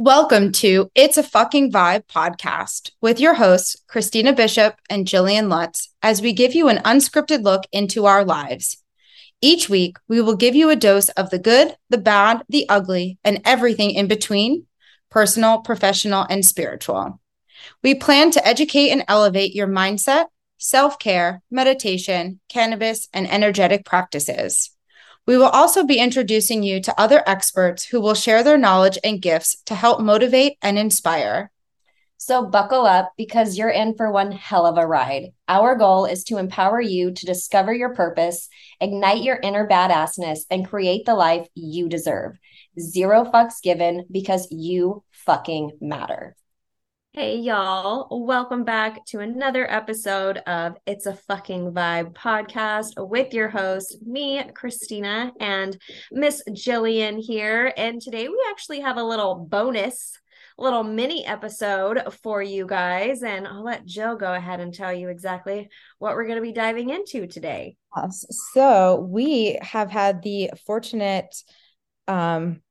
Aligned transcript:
Welcome 0.00 0.52
to 0.52 0.92
It's 0.94 1.18
a 1.18 1.24
Fucking 1.24 1.72
Vibe 1.72 2.06
podcast 2.06 2.92
with 3.00 3.18
your 3.18 3.34
hosts, 3.34 3.74
Kristina 3.92 4.32
Bishop 4.34 4.76
and 4.88 5.04
Jillian 5.04 5.48
Lutz, 5.48 5.92
as 6.04 6.22
we 6.22 6.32
give 6.32 6.54
you 6.54 6.68
an 6.68 6.78
unscripted 6.84 7.42
look 7.42 7.64
into 7.72 8.06
our 8.06 8.24
lives. 8.24 8.80
Each 9.40 9.68
week, 9.68 9.96
we 10.06 10.20
will 10.20 10.36
give 10.36 10.54
you 10.54 10.70
a 10.70 10.76
dose 10.76 11.08
of 11.08 11.30
the 11.30 11.38
good, 11.40 11.76
the 11.90 11.98
bad, 11.98 12.44
the 12.48 12.68
ugly, 12.68 13.18
and 13.24 13.42
everything 13.44 13.90
in 13.90 14.06
between 14.06 14.66
personal, 15.10 15.62
professional, 15.62 16.24
and 16.30 16.44
spiritual. 16.44 17.20
We 17.82 17.96
plan 17.96 18.30
to 18.30 18.46
educate 18.46 18.90
and 18.90 19.04
elevate 19.08 19.52
your 19.52 19.66
mindset, 19.66 20.26
self 20.58 21.00
care, 21.00 21.42
meditation, 21.50 22.38
cannabis, 22.48 23.08
and 23.12 23.28
energetic 23.28 23.84
practices. 23.84 24.70
We 25.28 25.36
will 25.36 25.50
also 25.50 25.84
be 25.84 25.98
introducing 25.98 26.62
you 26.62 26.80
to 26.80 26.98
other 26.98 27.22
experts 27.26 27.84
who 27.84 28.00
will 28.00 28.14
share 28.14 28.42
their 28.42 28.56
knowledge 28.56 28.98
and 29.04 29.20
gifts 29.20 29.60
to 29.66 29.74
help 29.74 30.00
motivate 30.00 30.56
and 30.62 30.78
inspire. 30.78 31.50
So, 32.16 32.46
buckle 32.46 32.86
up 32.86 33.12
because 33.18 33.58
you're 33.58 33.68
in 33.68 33.94
for 33.94 34.10
one 34.10 34.32
hell 34.32 34.64
of 34.64 34.78
a 34.78 34.86
ride. 34.86 35.34
Our 35.46 35.74
goal 35.74 36.06
is 36.06 36.24
to 36.24 36.38
empower 36.38 36.80
you 36.80 37.12
to 37.12 37.26
discover 37.26 37.74
your 37.74 37.94
purpose, 37.94 38.48
ignite 38.80 39.22
your 39.22 39.38
inner 39.42 39.68
badassness, 39.68 40.46
and 40.50 40.66
create 40.66 41.04
the 41.04 41.14
life 41.14 41.46
you 41.54 41.90
deserve. 41.90 42.38
Zero 42.80 43.24
fucks 43.26 43.60
given 43.62 44.06
because 44.10 44.48
you 44.50 45.04
fucking 45.10 45.72
matter. 45.78 46.36
Hey, 47.18 47.38
y'all. 47.38 48.06
Welcome 48.24 48.62
back 48.62 49.04
to 49.06 49.18
another 49.18 49.68
episode 49.68 50.38
of 50.46 50.76
It's 50.86 51.06
a 51.06 51.14
Fucking 51.14 51.72
Vibe 51.72 52.12
podcast 52.12 52.92
with 52.96 53.34
your 53.34 53.48
host, 53.48 53.98
me, 54.06 54.40
Kristina, 54.52 55.32
and 55.40 55.76
Miss 56.12 56.44
Jillian 56.48 57.18
here. 57.20 57.72
And 57.76 58.00
today 58.00 58.28
we 58.28 58.40
actually 58.48 58.78
have 58.82 58.98
a 58.98 59.02
little 59.02 59.34
bonus, 59.34 60.12
little 60.58 60.84
mini 60.84 61.26
episode 61.26 62.00
for 62.22 62.40
you 62.40 62.68
guys. 62.68 63.24
And 63.24 63.48
I'll 63.48 63.64
let 63.64 63.84
Jill 63.84 64.14
go 64.14 64.32
ahead 64.32 64.60
and 64.60 64.72
tell 64.72 64.92
you 64.92 65.08
exactly 65.08 65.70
what 65.98 66.14
we're 66.14 66.26
going 66.26 66.38
to 66.38 66.40
be 66.40 66.52
diving 66.52 66.90
into 66.90 67.26
today. 67.26 67.74
So 68.54 69.00
we 69.00 69.58
have 69.60 69.90
had 69.90 70.22
the 70.22 70.52
fortunate 70.64 71.34
um, 72.06 72.62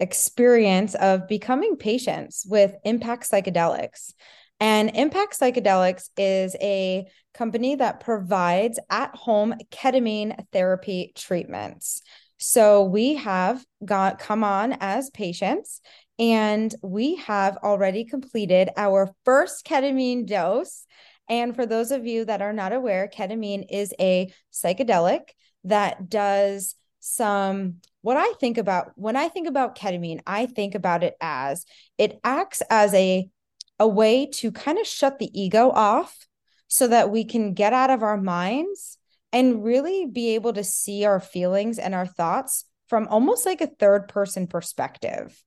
experience 0.00 0.94
of 0.94 1.28
becoming 1.28 1.76
patients 1.76 2.44
with 2.48 2.74
Impact 2.84 3.30
Psychedelics. 3.30 4.12
And 4.60 4.90
Impact 4.94 5.38
Psychedelics 5.38 6.10
is 6.16 6.56
a 6.60 7.06
company 7.34 7.76
that 7.76 8.00
provides 8.00 8.78
at 8.90 9.14
home 9.14 9.54
ketamine 9.70 10.46
therapy 10.52 11.12
treatments. 11.16 12.02
So 12.38 12.84
we 12.84 13.14
have 13.14 13.64
got 13.84 14.18
come 14.18 14.44
on 14.44 14.76
as 14.80 15.10
patients 15.10 15.80
and 16.18 16.74
we 16.82 17.16
have 17.16 17.56
already 17.58 18.04
completed 18.04 18.70
our 18.76 19.14
first 19.24 19.64
ketamine 19.64 20.26
dose. 20.26 20.84
And 21.28 21.54
for 21.54 21.66
those 21.66 21.90
of 21.90 22.06
you 22.06 22.24
that 22.24 22.42
are 22.42 22.52
not 22.52 22.72
aware, 22.72 23.08
ketamine 23.12 23.64
is 23.70 23.94
a 23.98 24.32
psychedelic 24.52 25.20
that 25.64 26.08
does 26.08 26.74
some 27.00 27.76
what 28.02 28.16
I 28.16 28.32
think 28.34 28.58
about 28.58 28.92
when 28.96 29.16
I 29.16 29.28
think 29.28 29.48
about 29.48 29.76
ketamine, 29.76 30.20
I 30.26 30.46
think 30.46 30.74
about 30.74 31.02
it 31.02 31.14
as 31.20 31.64
it 31.98 32.20
acts 32.22 32.62
as 32.68 32.92
a 32.94 33.28
a 33.78 33.88
way 33.88 34.26
to 34.26 34.52
kind 34.52 34.78
of 34.78 34.86
shut 34.86 35.18
the 35.18 35.30
ego 35.40 35.70
off 35.70 36.28
so 36.68 36.86
that 36.88 37.10
we 37.10 37.24
can 37.24 37.54
get 37.54 37.72
out 37.72 37.90
of 37.90 38.02
our 38.02 38.16
minds 38.16 38.98
and 39.32 39.64
really 39.64 40.06
be 40.06 40.34
able 40.34 40.52
to 40.52 40.62
see 40.62 41.04
our 41.04 41.20
feelings 41.20 41.78
and 41.78 41.94
our 41.94 42.06
thoughts 42.06 42.64
from 42.86 43.08
almost 43.08 43.46
like 43.46 43.60
a 43.60 43.66
third 43.66 44.08
person 44.08 44.46
perspective. 44.46 45.42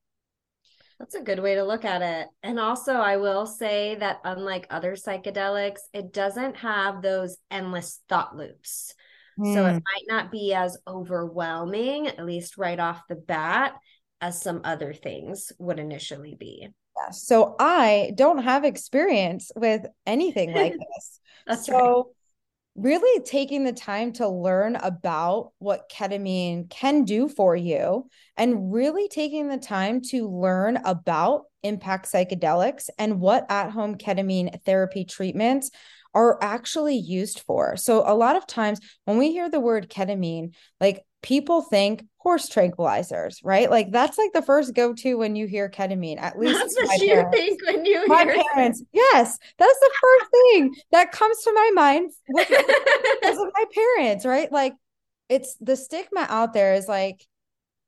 That's 1.00 1.16
a 1.16 1.22
good 1.22 1.40
way 1.40 1.56
to 1.56 1.64
look 1.64 1.84
at 1.86 2.02
it. 2.02 2.28
And 2.42 2.60
also, 2.60 2.94
I 2.94 3.18
will 3.18 3.46
say 3.46 3.96
that 3.96 4.20
unlike 4.24 4.68
other 4.70 4.94
psychedelics, 4.94 5.82
it 5.94 6.14
doesn't 6.14 6.58
have 6.58 7.02
those 7.02 7.38
endless 7.52 8.02
thought 8.08 8.36
loops. 8.36 8.96
Mm. 9.40 9.54
So 9.54 9.66
it 9.66 9.72
hmm. 9.72 9.78
might 9.78 10.06
not 10.08 10.32
be 10.32 10.54
as 10.54 10.78
overwhelming, 10.88 12.08
at 12.08 12.26
least 12.26 12.58
right 12.58 12.80
off 12.80 13.02
the 13.10 13.16
bat, 13.16 13.74
as 14.22 14.42
some 14.42 14.62
other 14.64 14.94
things 14.94 15.52
would 15.60 15.80
initially 15.80 16.36
be. 16.36 16.68
Yeah. 16.98 17.12
So 17.12 17.56
I 17.60 18.14
don't 18.16 18.40
have 18.40 18.64
experience 18.64 19.52
with 19.56 19.86
anything 20.06 20.54
like 20.54 20.74
this. 20.96 21.20
That's 21.46 21.66
so 21.66 21.76
right. 21.76 22.04
really 22.76 23.24
taking 23.24 23.66
the 23.66 23.74
time 23.74 24.14
to 24.14 24.28
learn 24.28 24.78
about 24.78 25.52
what 25.60 25.90
ketamine 25.90 26.70
can 26.70 27.04
do 27.04 27.28
for 27.28 27.56
you 27.56 28.08
and 28.38 28.74
really 28.74 29.08
taking 29.10 29.50
the 29.50 29.58
time 29.58 30.02
to 30.10 30.30
learn 30.30 30.78
about 30.78 31.44
impact 31.64 32.12
psychedelics 32.12 32.90
and 32.98 33.20
what 33.20 33.46
at-home 33.50 33.96
ketamine 33.96 34.62
therapy 34.64 35.04
treatments 35.04 35.72
are 36.16 36.42
actually 36.42 36.96
used 36.96 37.42
for. 37.42 37.76
So 37.76 38.04
a 38.08 38.16
lot 38.16 38.38
of 38.38 38.48
times 38.48 38.80
when 39.04 39.18
we 39.18 39.32
hear 39.32 39.50
the 39.50 39.60
word 39.60 39.90
ketamine, 39.90 40.56
like 40.80 41.06
people 41.22 41.62
think 41.62 42.06
horse 42.18 42.50
tranquilizers, 42.50 43.36
right? 43.44 43.70
Like 43.70 43.92
that's 43.92 44.18
like 44.18 44.32
the 44.34 44.42
first 44.42 44.74
go-to 44.74 45.16
when 45.18 45.36
you 45.36 45.46
hear 45.46 45.70
ketamine. 45.70 46.20
At 46.20 46.40
least 46.40 46.58
that's 46.58 46.76
what 46.76 47.02
you 47.02 47.16
parents. 47.16 47.38
think 47.38 47.66
when 47.66 47.86
you 47.86 48.08
my 48.08 48.24
hear 48.24 48.44
parents. 48.54 48.82
Yes, 48.94 49.38
that's 49.60 49.80
the 49.80 49.92
first 50.02 50.32
thing 50.32 50.76
that 50.92 51.12
comes 51.12 51.38
to 51.44 51.54
my 51.54 51.72
mind 51.76 52.12
with, 52.30 52.48
because 53.20 53.38
of 53.38 53.48
my 53.54 53.66
parents, 53.74 54.26
right? 54.26 54.52
Like 54.52 54.74
it's 55.28 55.56
the 55.60 55.76
stigma 55.76 56.26
out 56.30 56.54
there 56.54 56.76
is 56.76 56.88
like 56.88 57.26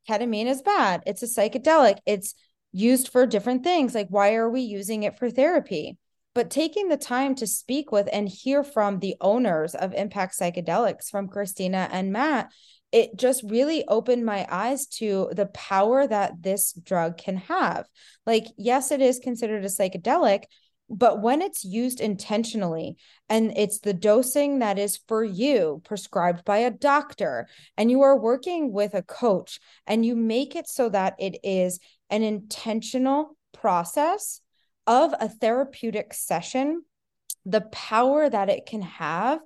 ketamine 0.09 0.47
is 0.47 0.61
bad. 0.61 1.01
It's 1.05 1.23
a 1.23 1.27
psychedelic. 1.27 1.99
It's 2.05 2.35
used 2.73 3.07
for 3.07 3.25
different 3.25 3.63
things. 3.63 3.95
Like 3.95 4.07
why 4.09 4.35
are 4.35 4.49
we 4.49 4.61
using 4.61 5.03
it 5.03 5.17
for 5.17 5.29
therapy? 5.29 5.97
But 6.37 6.51
taking 6.51 6.87
the 6.87 6.97
time 6.97 7.33
to 7.33 7.47
speak 7.47 7.91
with 7.91 8.07
and 8.13 8.29
hear 8.29 8.63
from 8.63 8.99
the 8.99 9.15
owners 9.19 9.73
of 9.73 9.95
Impact 9.95 10.37
Psychedelics, 10.37 11.09
from 11.09 11.29
Christina 11.29 11.89
and 11.91 12.13
Matt, 12.13 12.51
it 12.91 13.17
just 13.17 13.41
really 13.41 13.87
opened 13.87 14.23
my 14.23 14.45
eyes 14.47 14.85
to 14.99 15.31
the 15.31 15.47
power 15.47 16.05
that 16.05 16.43
this 16.43 16.73
drug 16.73 17.17
can 17.17 17.37
have. 17.37 17.87
Like, 18.27 18.45
yes, 18.55 18.91
it 18.91 19.01
is 19.01 19.17
considered 19.17 19.65
a 19.65 19.67
psychedelic, 19.67 20.43
but 20.91 21.23
when 21.23 21.41
it's 21.41 21.65
used 21.65 21.99
intentionally 21.99 22.97
and 23.27 23.57
it's 23.57 23.79
the 23.79 23.95
dosing 23.95 24.59
that 24.59 24.77
is 24.77 24.99
for 25.07 25.23
you 25.23 25.81
prescribed 25.85 26.45
by 26.45 26.57
a 26.57 26.69
doctor 26.69 27.47
and 27.77 27.89
you 27.89 28.01
are 28.01 28.15
working 28.15 28.71
with 28.71 28.93
a 28.93 29.01
coach 29.01 29.59
and 29.87 30.05
you 30.05 30.15
make 30.15 30.55
it 30.55 30.67
so 30.67 30.87
that 30.89 31.15
it 31.17 31.39
is 31.43 31.79
an 32.11 32.21
intentional 32.21 33.35
process 33.53 34.39
of 34.87 35.13
a 35.19 35.29
therapeutic 35.29 36.13
session, 36.13 36.83
the 37.45 37.61
power 37.61 38.29
that 38.29 38.49
it 38.49 38.65
can 38.65 38.81
have 38.81 39.39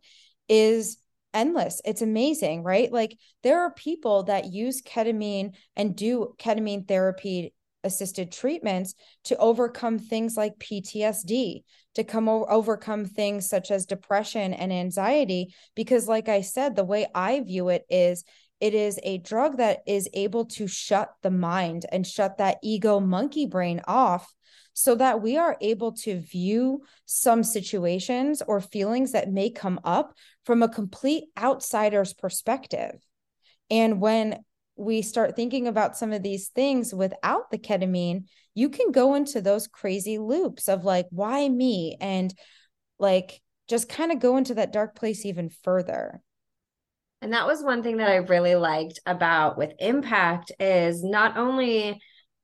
is 0.48 0.98
endless. 1.34 1.82
It's 1.86 2.02
amazing, 2.02 2.64
right? 2.64 2.92
Like 2.92 3.18
there 3.44 3.62
are 3.62 3.74
people 3.74 4.24
that 4.24 4.54
use 4.54 4.82
ketamine 4.82 5.56
and 5.76 5.96
do 5.96 6.36
ketamine 6.38 6.88
therapy 6.88 7.54
assisted 7.84 8.32
treatments 8.32 8.94
to 9.24 9.38
overcome 9.38 9.98
things 9.98 10.38
like 10.38 10.60
PTSD, 10.60 11.64
to 11.96 12.04
come 12.04 12.30
o- 12.30 12.46
overcome 12.46 13.06
things 13.06 13.50
such 13.50 13.72
as 13.72 13.86
depression 13.86 14.54
and 14.54 14.72
anxiety 14.72 15.54
because 15.76 16.08
like 16.08 16.30
I 16.30 16.42
said, 16.42 16.76
the 16.76 16.84
way 16.84 17.08
I 17.16 17.40
view 17.40 17.70
it 17.70 17.86
is 17.90 18.24
it 18.62 18.76
is 18.76 19.00
a 19.04 19.18
drug 19.18 19.58
that 19.58 19.80
is 19.88 20.08
able 20.14 20.46
to 20.46 20.68
shut 20.68 21.12
the 21.24 21.32
mind 21.32 21.86
and 21.92 22.06
shut 22.06 22.38
that 22.38 22.60
ego 22.62 23.00
monkey 23.00 23.48
brain 23.48 23.82
off 23.88 24.34
so 24.74 24.96
that 24.96 25.22
we 25.22 25.36
are 25.36 25.58
able 25.60 25.92
to 25.92 26.22
view 26.22 26.82
some 27.06 27.44
situations 27.44 28.42
or 28.48 28.62
feelings 28.62 29.12
that 29.12 29.30
may 29.30 29.50
come 29.50 29.80
up 29.84 30.14
from 30.46 30.64
a 30.64 30.70
complete 30.70 31.26
outsider's 31.38 32.14
perspective. 32.14 32.96
And 33.70 34.00
when 34.00 34.44
we 34.76 35.02
start 35.02 35.36
thinking 35.36 35.68
about 35.68 35.98
some 35.98 36.14
of 36.14 36.24
these 36.24 36.50
things 36.50 36.94
without 36.94 37.52
the 37.52 37.58
ketamine, 37.58 38.26
you 38.54 38.70
can 38.70 38.92
go 38.92 39.16
into 39.16 39.42
those 39.42 39.68
crazy 39.68 40.18
loops 40.18 40.70
of 40.70 40.86
like, 40.86 41.08
why 41.10 41.48
me? 41.50 41.98
And 42.00 42.34
like, 43.00 43.42
just 43.68 43.90
kind 43.90 44.12
of 44.12 44.20
go 44.20 44.38
into 44.38 44.56
that 44.56 44.74
dark 44.74 44.96
place 44.96 45.26
even 45.26 45.50
further. 45.50 46.22
And 47.22 47.34
that 47.34 47.46
was 47.46 47.64
one 47.64 47.84
thing 47.84 47.98
that 47.98 48.10
I 48.10 48.16
really 48.16 48.56
liked 48.56 49.00
about 49.06 49.58
with 49.58 49.74
Impact 49.80 50.52
is 50.60 51.04
not 51.04 51.38
only 51.38 52.02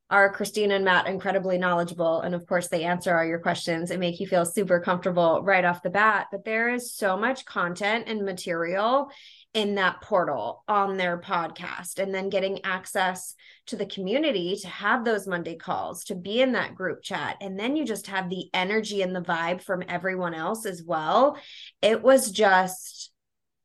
are 0.10 0.32
Christine 0.32 0.72
and 0.72 0.86
Matt 0.86 1.08
incredibly 1.08 1.58
knowledgeable. 1.58 2.22
And 2.22 2.34
of 2.34 2.46
course, 2.48 2.70
they 2.70 2.84
answer 2.86 3.18
all 3.18 3.26
your 3.26 3.40
questions 3.40 3.92
and 3.92 4.00
make 4.00 4.20
you 4.20 4.28
feel 4.28 4.46
super 4.46 4.80
comfortable 4.80 5.42
right 5.44 5.66
off 5.66 5.84
the 5.84 5.90
bat. 5.90 6.28
But 6.32 6.46
there 6.46 6.74
is 6.74 6.94
so 6.94 7.18
much 7.18 7.46
content 7.46 8.06
and 8.08 8.24
material 8.24 9.10
in 9.54 9.76
that 9.76 10.00
portal 10.02 10.64
on 10.68 10.96
their 10.96 11.20
podcast. 11.20 12.00
And 12.00 12.14
then 12.14 12.30
getting 12.30 12.64
access 12.64 13.36
to 13.66 13.76
the 13.76 13.86
community 13.86 14.56
to 14.62 14.68
have 14.70 15.04
those 15.04 15.28
Monday 15.28 15.56
calls, 15.56 16.06
to 16.06 16.16
be 16.16 16.42
in 16.42 16.54
that 16.54 16.76
group 16.76 17.02
chat. 17.02 17.36
And 17.42 17.60
then 17.60 17.76
you 17.76 17.84
just 17.84 18.08
have 18.08 18.30
the 18.30 18.50
energy 18.54 19.02
and 19.02 19.14
the 19.14 19.22
vibe 19.22 19.62
from 19.62 19.84
everyone 19.90 20.34
else 20.34 20.66
as 20.66 20.84
well. 20.84 21.38
It 21.82 22.02
was 22.02 22.32
just 22.32 23.12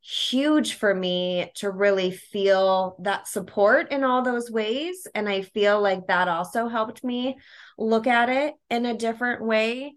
huge 0.03 0.75
for 0.75 0.93
me 0.93 1.51
to 1.55 1.71
really 1.71 2.11
feel 2.11 2.97
that 3.01 3.29
support 3.29 3.93
in 3.93 4.03
all 4.03 4.23
those 4.23 4.51
ways. 4.51 5.07
And 5.15 5.29
I 5.29 5.43
feel 5.43 5.81
like 5.81 6.09
that 6.09 6.29
also 6.29 6.69
helped 6.69 7.05
me 7.05 7.39
look 7.79 8.07
at 8.07 8.29
it 8.29 8.55
in 8.69 8.85
a 8.85 8.97
different 8.97 9.45
way. 9.45 9.95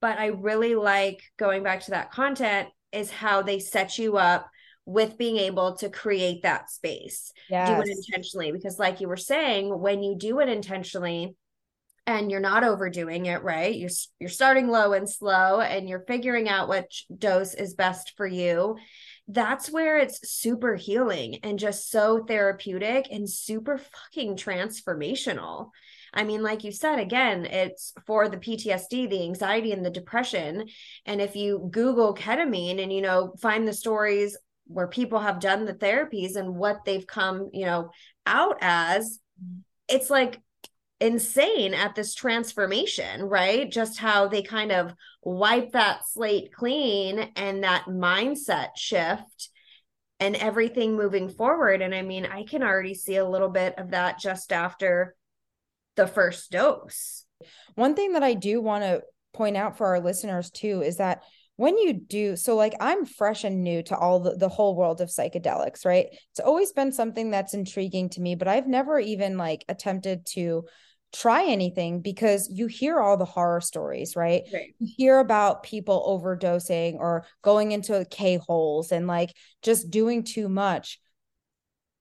But 0.00 0.18
I 0.18 0.28
really 0.28 0.74
like 0.74 1.22
going 1.38 1.62
back 1.62 1.82
to 1.82 1.90
that 1.90 2.10
content 2.10 2.68
is 2.92 3.10
how 3.10 3.42
they 3.42 3.58
set 3.58 3.98
you 3.98 4.16
up 4.16 4.48
with 4.86 5.18
being 5.18 5.36
able 5.36 5.76
to 5.76 5.90
create 5.90 6.42
that 6.42 6.70
space. 6.70 7.32
Yes. 7.50 7.68
Do 7.68 7.74
it 7.82 7.96
intentionally. 7.96 8.52
Because, 8.52 8.78
like 8.78 9.02
you 9.02 9.08
were 9.08 9.18
saying, 9.18 9.78
when 9.78 10.02
you 10.02 10.16
do 10.16 10.40
it 10.40 10.48
intentionally, 10.48 11.36
and 12.06 12.30
you're 12.30 12.40
not 12.40 12.64
overdoing 12.64 13.26
it 13.26 13.42
right 13.42 13.76
you're 13.76 13.90
you're 14.18 14.30
starting 14.30 14.68
low 14.68 14.94
and 14.94 15.08
slow 15.08 15.60
and 15.60 15.88
you're 15.88 16.04
figuring 16.08 16.48
out 16.48 16.68
which 16.68 17.06
dose 17.16 17.54
is 17.54 17.74
best 17.74 18.14
for 18.16 18.26
you 18.26 18.76
that's 19.32 19.70
where 19.70 19.98
it's 19.98 20.28
super 20.28 20.74
healing 20.74 21.36
and 21.42 21.58
just 21.58 21.90
so 21.90 22.24
therapeutic 22.24 23.08
and 23.10 23.28
super 23.28 23.78
fucking 23.78 24.36
transformational. 24.36 25.70
I 26.12 26.24
mean, 26.24 26.42
like 26.42 26.64
you 26.64 26.72
said, 26.72 26.98
again, 26.98 27.46
it's 27.46 27.92
for 28.06 28.28
the 28.28 28.36
PTSD, 28.36 29.08
the 29.08 29.22
anxiety, 29.22 29.70
and 29.70 29.84
the 29.86 29.90
depression. 29.90 30.66
And 31.06 31.20
if 31.20 31.36
you 31.36 31.68
Google 31.70 32.14
ketamine 32.14 32.82
and, 32.82 32.92
you 32.92 33.00
know, 33.00 33.32
find 33.40 33.66
the 33.66 33.72
stories 33.72 34.36
where 34.66 34.88
people 34.88 35.20
have 35.20 35.38
done 35.38 35.64
the 35.64 35.74
therapies 35.74 36.34
and 36.34 36.56
what 36.56 36.84
they've 36.84 37.06
come, 37.06 37.50
you 37.52 37.66
know, 37.66 37.90
out 38.26 38.58
as, 38.60 39.20
it's 39.88 40.10
like 40.10 40.40
insane 41.00 41.72
at 41.72 41.94
this 41.94 42.14
transformation, 42.14 43.22
right? 43.22 43.70
Just 43.70 43.98
how 43.98 44.28
they 44.28 44.42
kind 44.42 44.70
of 44.70 44.94
wipe 45.22 45.72
that 45.72 46.06
slate 46.06 46.52
clean 46.52 47.30
and 47.36 47.64
that 47.64 47.86
mindset 47.86 48.70
shift 48.76 49.48
and 50.18 50.36
everything 50.36 50.96
moving 50.96 51.30
forward. 51.30 51.80
And 51.80 51.94
I 51.94 52.02
mean, 52.02 52.26
I 52.26 52.44
can 52.44 52.62
already 52.62 52.94
see 52.94 53.16
a 53.16 53.28
little 53.28 53.48
bit 53.48 53.78
of 53.78 53.92
that 53.92 54.18
just 54.18 54.52
after 54.52 55.16
the 55.96 56.06
first 56.06 56.50
dose. 56.50 57.24
One 57.74 57.94
thing 57.94 58.12
that 58.12 58.22
I 58.22 58.34
do 58.34 58.60
want 58.60 58.84
to 58.84 59.02
point 59.32 59.56
out 59.56 59.78
for 59.78 59.86
our 59.86 60.00
listeners 60.00 60.50
too 60.50 60.82
is 60.82 60.98
that 60.98 61.22
when 61.56 61.76
you 61.76 61.92
do 61.92 62.36
so 62.36 62.56
like 62.56 62.74
i'm 62.80 63.04
fresh 63.04 63.44
and 63.44 63.62
new 63.62 63.82
to 63.82 63.96
all 63.96 64.18
the, 64.18 64.34
the 64.34 64.48
whole 64.48 64.74
world 64.74 65.00
of 65.00 65.08
psychedelics 65.08 65.84
right 65.84 66.06
it's 66.30 66.40
always 66.40 66.72
been 66.72 66.90
something 66.90 67.30
that's 67.30 67.54
intriguing 67.54 68.08
to 68.08 68.20
me 68.20 68.34
but 68.34 68.48
i've 68.48 68.66
never 68.66 68.98
even 68.98 69.36
like 69.36 69.64
attempted 69.68 70.26
to 70.26 70.64
try 71.12 71.44
anything 71.44 72.00
because 72.00 72.48
you 72.50 72.66
hear 72.66 73.00
all 73.00 73.16
the 73.16 73.24
horror 73.24 73.60
stories, 73.60 74.16
right? 74.16 74.42
right? 74.52 74.74
You 74.78 74.92
hear 74.96 75.18
about 75.18 75.62
people 75.62 76.04
overdosing 76.06 76.94
or 76.94 77.26
going 77.42 77.72
into 77.72 78.06
K 78.10 78.36
holes 78.36 78.92
and 78.92 79.06
like 79.06 79.34
just 79.62 79.90
doing 79.90 80.24
too 80.24 80.48
much. 80.48 81.00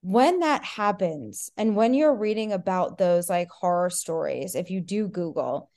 When 0.02 0.40
that 0.40 0.64
happens, 0.64 1.52
and 1.58 1.76
when 1.76 1.94
you're 1.94 2.16
reading 2.16 2.54
about 2.54 2.98
those 2.98 3.30
like 3.30 3.50
horror 3.50 3.90
stories, 3.90 4.56
if 4.56 4.70
you 4.70 4.80
do 4.80 5.08
Google, 5.08 5.70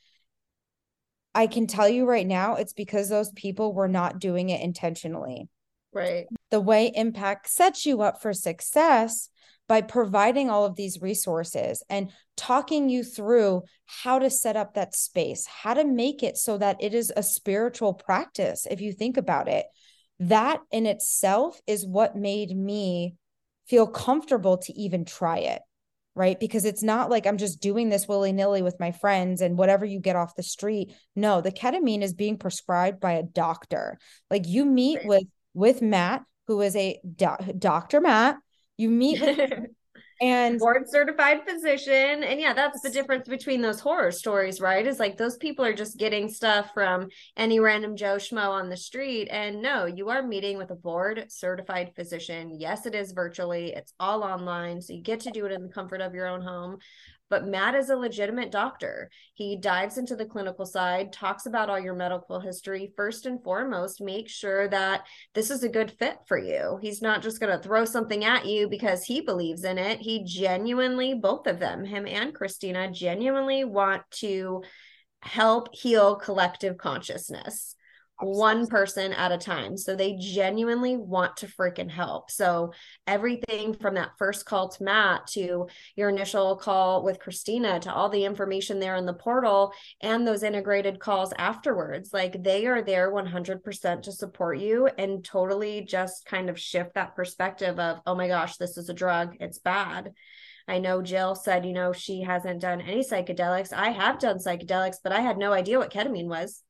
I 1.35 1.47
can 1.47 1.67
tell 1.67 1.89
you 1.89 2.05
right 2.05 2.27
now, 2.27 2.57
it's 2.57 2.73
because 2.73 3.09
those 3.09 3.31
people 3.33 3.73
were 3.73 3.89
not 3.89 4.19
doing 4.19 4.51
it 4.51 4.61
intentionally. 4.61 5.49
Right. 5.93 6.27
The 6.51 6.61
way 6.61 6.93
impact 6.95 7.49
sets 7.49 7.85
you 7.85 8.03
up 8.03 8.23
for 8.23 8.33
success 8.33 9.29
by 9.69 9.81
providing 9.81 10.51
all 10.51 10.65
of 10.65 10.77
these 10.77 11.01
resources 11.01 11.83
and 11.89 12.11
talking 12.37 12.89
you 12.89 13.03
through 13.05 13.63
how 13.87 14.19
to 14.19 14.29
set 14.29 14.57
up 14.57 14.75
that 14.75 14.95
space, 14.95 15.47
how 15.47 15.75
to 15.75 15.85
make 15.85 16.23
it 16.23 16.37
so 16.37 16.59
that 16.59 16.77
it 16.81 16.95
is 16.95 17.13
a 17.17 17.23
spiritual 17.23 17.95
practice. 17.95 18.67
If 18.71 18.81
you 18.81 18.93
think 18.93 19.17
about 19.17 19.49
it, 19.49 19.67
that 20.19 20.61
in 20.71 20.87
itself 20.87 21.61
is 21.67 21.87
what 21.87 22.17
made 22.17 22.57
me 22.57 23.17
feel 23.67 23.87
comfortable 23.87 24.59
to 24.59 24.73
even 24.75 25.05
try 25.05 25.39
it. 25.39 25.63
Right. 26.15 26.39
Because 26.39 26.67
it's 26.67 26.83
not 26.83 27.09
like 27.09 27.27
I'm 27.27 27.39
just 27.39 27.63
doing 27.63 27.89
this 27.89 28.07
willy 28.07 28.33
nilly 28.33 28.61
with 28.61 28.79
my 28.79 28.93
friends 28.93 29.41
and 29.41 29.57
whatever 29.57 29.87
you 29.87 29.99
get 29.99 30.15
off 30.15 30.37
the 30.37 30.43
street. 30.43 30.93
No, 31.17 31.41
the 31.41 31.51
ketamine 31.51 32.03
is 32.03 32.13
being 32.13 32.37
prescribed 32.37 33.01
by 33.01 33.13
a 33.13 33.23
doctor. 33.23 33.99
Like 34.31 34.47
you 34.47 34.67
meet 34.67 34.99
right. 34.99 35.07
with 35.07 35.25
with 35.55 35.81
Matt, 35.81 36.23
who 36.49 36.61
is 36.61 36.77
a 36.77 37.01
do- 37.17 37.55
Dr. 37.59 38.03
Matt, 38.03 38.37
you 38.83 38.91
meet 38.91 39.23
and 40.21 40.59
board 40.59 40.89
certified 40.89 41.41
physician. 41.47 42.23
And 42.23 42.41
yeah, 42.41 42.53
that's 42.53 42.81
the 42.81 42.91
difference 42.91 43.29
between 43.29 43.61
those 43.61 43.81
horror 43.81 44.13
stories, 44.13 44.61
right? 44.61 44.87
Is 44.87 45.01
like 45.01 45.17
those 45.17 45.37
people 45.37 45.65
are 45.65 45.75
just 45.75 45.99
getting 45.99 46.29
stuff 46.29 46.71
from 46.75 47.09
any 47.37 47.59
random 47.59 47.97
Joe 47.97 48.17
Schmo 48.17 48.51
on 48.51 48.69
the 48.69 48.77
street. 48.77 49.29
And 49.31 49.63
no, 49.63 49.87
you 49.87 50.11
are 50.11 50.23
meeting 50.23 50.59
with 50.59 50.71
a 50.71 50.77
board 50.77 51.27
certified 51.29 51.93
physician. 51.97 52.57
Yes, 52.59 52.87
it 52.87 52.95
is 52.95 53.13
virtually, 53.13 53.73
it's 53.73 53.95
all 53.99 54.23
online. 54.23 54.81
So 54.81 54.93
you 54.93 55.03
get 55.03 55.21
to 55.21 55.31
do 55.31 55.47
it 55.47 55.53
in 55.53 55.63
the 55.63 55.73
comfort 55.73 56.01
of 56.01 56.15
your 56.15 56.29
own 56.29 56.43
home. 56.43 56.79
But 57.33 57.47
Matt 57.47 57.75
is 57.75 57.89
a 57.89 57.97
legitimate 57.97 58.51
doctor. 58.51 59.09
He 59.33 59.57
dives 59.57 59.97
into 59.97 60.15
the 60.15 60.27
clinical 60.27 60.67
side, 60.67 61.15
talks 61.15 61.47
about 61.47 61.71
all 61.71 61.81
your 61.81 61.95
medical 61.95 62.41
history. 62.41 62.93
First 62.95 63.25
and 63.25 63.43
foremost, 63.43 64.03
make 64.03 64.29
sure 64.29 64.69
that 64.69 65.07
this 65.33 65.51
is 65.51 65.63
a 65.63 65.71
good 65.71 65.91
fit 65.93 66.19
for 66.27 66.37
you. 66.37 66.79
He's 66.83 67.01
not 67.01 67.23
just 67.23 67.41
going 67.41 67.51
to 67.51 67.63
throw 67.67 67.87
something 67.87 68.23
at 68.23 68.45
you 68.45 68.69
because 68.69 69.05
he 69.05 69.23
believes 69.23 69.65
in 69.65 69.79
it. 69.79 69.99
He 70.01 70.25
genuinely, 70.25 71.15
both 71.15 71.47
of 71.47 71.59
them, 71.59 71.87
him 71.87 72.07
and 72.07 72.35
Christina, 72.35 72.93
genuinely 72.93 73.65
want 73.65 74.03
to 74.19 74.63
help 75.23 75.75
heal 75.75 76.17
collective 76.17 76.77
consciousness 76.77 77.77
one 78.23 78.67
person 78.67 79.13
at 79.13 79.33
a 79.33 79.39
time. 79.39 79.77
So 79.77 79.95
they 79.95 80.17
genuinely 80.19 80.97
want 80.97 81.37
to 81.39 81.47
freaking 81.47 81.91
help. 81.91 82.31
So 82.31 82.73
everything 83.07 83.75
from 83.75 83.95
that 83.95 84.13
first 84.19 84.47
call 84.47 84.69
to 84.69 84.83
Matt 84.83 85.27
to 85.29 85.69
your 85.97 86.09
initial 86.09 86.57
call 86.57 87.03
with 87.03 87.19
Christina 87.19 87.81
to 87.81 87.93
all 87.93 88.09
the 88.09 88.25
information 88.25 88.79
there 88.79 88.97
in 88.97 89.07
the 89.07 89.13
portal 89.13 89.73
and 90.01 90.27
those 90.27 90.43
integrated 90.43 91.01
calls 91.01 91.33
afterwards, 91.37 92.13
like 92.13 92.43
they 92.43 92.67
are 92.67 92.83
there 92.83 93.11
100% 93.11 94.03
to 94.03 94.13
support 94.13 94.59
you 94.59 94.89
and 94.99 95.25
totally 95.25 95.83
just 95.83 96.25
kind 96.27 96.49
of 96.49 96.61
shift 96.61 96.95
that 96.95 97.17
perspective 97.17 97.79
of, 97.79 97.99
oh 98.07 98.15
my 98.15 98.29
gosh, 98.29 98.57
this 98.57 98.77
is 98.77 98.89
a 98.89 98.95
drug, 98.95 99.37
it's 99.41 99.59
bad. 99.59 100.13
I 100.69 100.79
know 100.79 101.03
Jill 101.03 101.35
said, 101.35 101.67
you 101.67 101.73
know, 101.73 101.93
she 101.93 102.23
hasn't 102.23 102.61
done 102.61 102.81
any 102.81 103.03
psychedelics. 103.05 103.73
I 103.73 103.91
have 103.91 104.21
done 104.21 104.39
psychedelics, 104.39 104.97
but 105.03 105.13
I 105.13 105.21
had 105.21 105.37
no 105.37 105.53
idea 105.53 105.79
what 105.79 105.93
ketamine 105.93 106.29
was. 106.29 106.63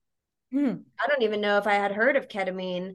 Hmm. 0.53 0.75
I 1.01 1.07
don't 1.09 1.23
even 1.23 1.41
know 1.41 1.59
if 1.59 1.67
I 1.67 1.75
had 1.75 1.93
heard 1.93 2.17
of 2.17 2.29
ketamine. 2.29 2.95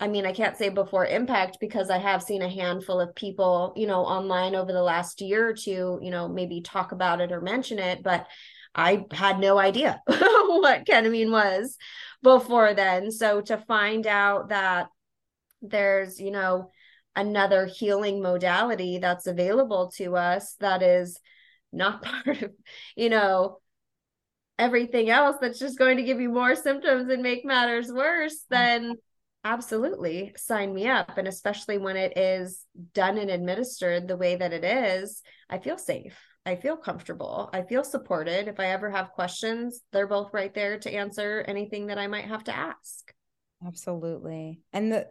I 0.00 0.08
mean, 0.08 0.26
I 0.26 0.32
can't 0.32 0.56
say 0.56 0.70
before 0.70 1.06
impact 1.06 1.58
because 1.60 1.90
I 1.90 1.98
have 1.98 2.22
seen 2.22 2.42
a 2.42 2.48
handful 2.48 3.00
of 3.00 3.14
people, 3.14 3.72
you 3.76 3.86
know, 3.86 4.00
online 4.04 4.54
over 4.54 4.72
the 4.72 4.82
last 4.82 5.20
year 5.20 5.48
or 5.48 5.54
two, 5.54 5.98
you 6.02 6.10
know, 6.10 6.28
maybe 6.28 6.62
talk 6.62 6.92
about 6.92 7.20
it 7.20 7.30
or 7.30 7.40
mention 7.40 7.78
it, 7.78 8.02
but 8.02 8.26
I 8.74 9.04
had 9.12 9.38
no 9.38 9.58
idea 9.58 10.00
what 10.06 10.84
ketamine 10.86 11.30
was 11.30 11.76
before 12.22 12.74
then. 12.74 13.10
So 13.12 13.40
to 13.42 13.58
find 13.58 14.06
out 14.06 14.48
that 14.48 14.88
there's, 15.62 16.18
you 16.18 16.30
know, 16.30 16.70
another 17.14 17.66
healing 17.66 18.20
modality 18.20 18.98
that's 18.98 19.26
available 19.26 19.92
to 19.96 20.16
us 20.16 20.56
that 20.58 20.82
is 20.82 21.20
not 21.72 22.02
part 22.24 22.42
of, 22.42 22.52
you 22.96 23.10
know, 23.10 23.58
everything 24.58 25.10
else 25.10 25.36
that's 25.40 25.58
just 25.58 25.78
going 25.78 25.96
to 25.96 26.02
give 26.02 26.20
you 26.20 26.28
more 26.28 26.54
symptoms 26.54 27.10
and 27.10 27.22
make 27.22 27.44
matters 27.44 27.92
worse, 27.92 28.44
then 28.50 28.94
absolutely 29.44 30.32
sign 30.36 30.72
me 30.72 30.88
up. 30.88 31.18
And 31.18 31.28
especially 31.28 31.78
when 31.78 31.96
it 31.96 32.16
is 32.16 32.64
done 32.92 33.18
and 33.18 33.30
administered 33.30 34.08
the 34.08 34.16
way 34.16 34.36
that 34.36 34.52
it 34.52 34.64
is, 34.64 35.22
I 35.50 35.58
feel 35.58 35.78
safe. 35.78 36.16
I 36.46 36.56
feel 36.56 36.76
comfortable. 36.76 37.48
I 37.52 37.62
feel 37.62 37.84
supported. 37.84 38.48
If 38.48 38.60
I 38.60 38.66
ever 38.66 38.90
have 38.90 39.12
questions, 39.12 39.80
they're 39.92 40.06
both 40.06 40.30
right 40.32 40.54
there 40.54 40.78
to 40.80 40.92
answer 40.92 41.44
anything 41.48 41.86
that 41.86 41.98
I 41.98 42.06
might 42.06 42.26
have 42.26 42.44
to 42.44 42.56
ask. 42.56 43.12
Absolutely. 43.66 44.60
And 44.72 44.92
the 44.92 45.06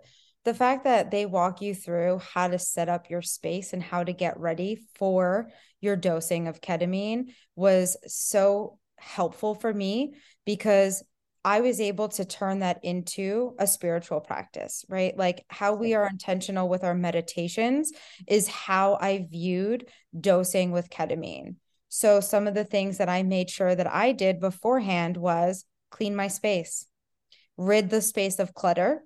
the 0.45 0.53
fact 0.53 0.83
that 0.83 1.09
they 1.09 1.25
walk 1.25 1.61
you 1.61 1.73
through 1.73 2.19
how 2.19 2.49
to 2.49 2.59
set 2.59 2.89
up 2.89 3.09
your 3.09 3.21
space 3.21 3.71
and 3.71 3.81
how 3.81 4.03
to 4.03 4.11
get 4.11 4.37
ready 4.37 4.77
for 4.95 5.49
your 5.79 5.95
dosing 5.95 6.49
of 6.49 6.59
ketamine 6.59 7.27
was 7.55 7.95
so 8.07 8.77
helpful 9.03 9.55
for 9.55 9.73
me 9.73 10.15
because 10.45 11.03
I 11.45 11.59
was 11.59 11.81
able 11.81 12.07
to 12.09 12.23
turn 12.23 12.59
that 12.59 12.79
into 12.83 13.53
a 13.59 13.67
spiritual 13.67 14.21
practice, 14.21 14.85
right? 14.87 15.15
Like 15.17 15.43
how 15.49 15.73
we 15.73 15.93
are 15.93 16.07
intentional 16.07 16.69
with 16.69 16.83
our 16.85 16.93
meditations 16.93 17.91
is 18.27 18.47
how 18.47 18.97
I 19.01 19.27
viewed 19.29 19.89
dosing 20.17 20.71
with 20.71 20.89
ketamine. 20.89 21.55
So, 21.89 22.21
some 22.21 22.47
of 22.47 22.55
the 22.55 22.63
things 22.63 22.97
that 22.97 23.09
I 23.09 23.23
made 23.23 23.49
sure 23.49 23.75
that 23.75 23.91
I 23.91 24.13
did 24.13 24.39
beforehand 24.39 25.17
was 25.17 25.65
clean 25.91 26.15
my 26.15 26.27
space, 26.27 26.87
rid 27.57 27.89
the 27.89 28.01
space 28.01 28.39
of 28.39 28.53
clutter. 28.53 29.03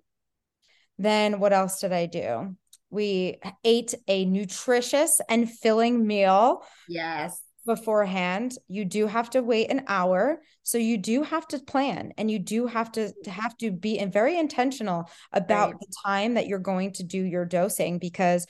Then, 0.97 1.39
what 1.39 1.53
else 1.53 1.81
did 1.81 1.91
I 1.91 2.05
do? 2.05 2.55
We 2.89 3.41
ate 3.65 3.93
a 4.07 4.23
nutritious 4.23 5.19
and 5.27 5.51
filling 5.51 6.07
meal. 6.07 6.63
Yes 6.87 7.41
beforehand. 7.67 8.57
You 8.67 8.83
do 8.83 9.05
have 9.05 9.29
to 9.31 9.43
wait 9.43 9.69
an 9.69 9.83
hour. 9.87 10.41
So 10.63 10.79
you 10.79 10.97
do 10.97 11.21
have 11.21 11.47
to 11.49 11.59
plan 11.59 12.13
and 12.17 12.31
you 12.31 12.39
do 12.39 12.65
have 12.65 12.91
to, 12.93 13.13
to 13.25 13.29
have 13.29 13.55
to 13.57 13.69
be 13.69 14.03
very 14.05 14.39
intentional 14.39 15.09
about 15.31 15.73
right. 15.73 15.79
the 15.79 15.93
time 16.03 16.33
that 16.33 16.47
you're 16.47 16.57
going 16.57 16.93
to 16.93 17.03
do 17.03 17.21
your 17.21 17.45
dosing 17.45 17.99
because 17.99 18.47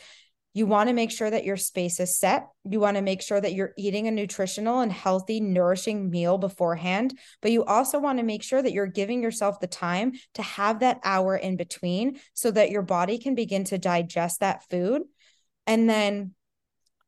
you 0.53 0.65
want 0.65 0.89
to 0.89 0.93
make 0.93 1.11
sure 1.11 1.29
that 1.29 1.43
your 1.43 1.57
space 1.57 1.99
is 1.99 2.17
set. 2.17 2.47
You 2.63 2.79
want 2.79 2.97
to 2.97 3.03
make 3.03 3.21
sure 3.21 3.39
that 3.39 3.53
you're 3.53 3.73
eating 3.77 4.07
a 4.07 4.11
nutritional 4.11 4.79
and 4.79 4.91
healthy, 4.91 5.39
nourishing 5.39 6.09
meal 6.09 6.39
beforehand. 6.39 7.13
But 7.43 7.51
you 7.51 7.63
also 7.63 7.99
want 7.99 8.17
to 8.17 8.25
make 8.25 8.41
sure 8.41 8.59
that 8.59 8.71
you're 8.71 8.87
giving 8.87 9.21
yourself 9.21 9.59
the 9.59 9.67
time 9.67 10.13
to 10.33 10.41
have 10.41 10.79
that 10.79 10.99
hour 11.03 11.35
in 11.35 11.57
between 11.57 12.19
so 12.33 12.49
that 12.49 12.71
your 12.71 12.81
body 12.81 13.19
can 13.19 13.35
begin 13.35 13.65
to 13.65 13.77
digest 13.77 14.39
that 14.39 14.67
food. 14.67 15.03
And 15.67 15.87
then 15.87 16.33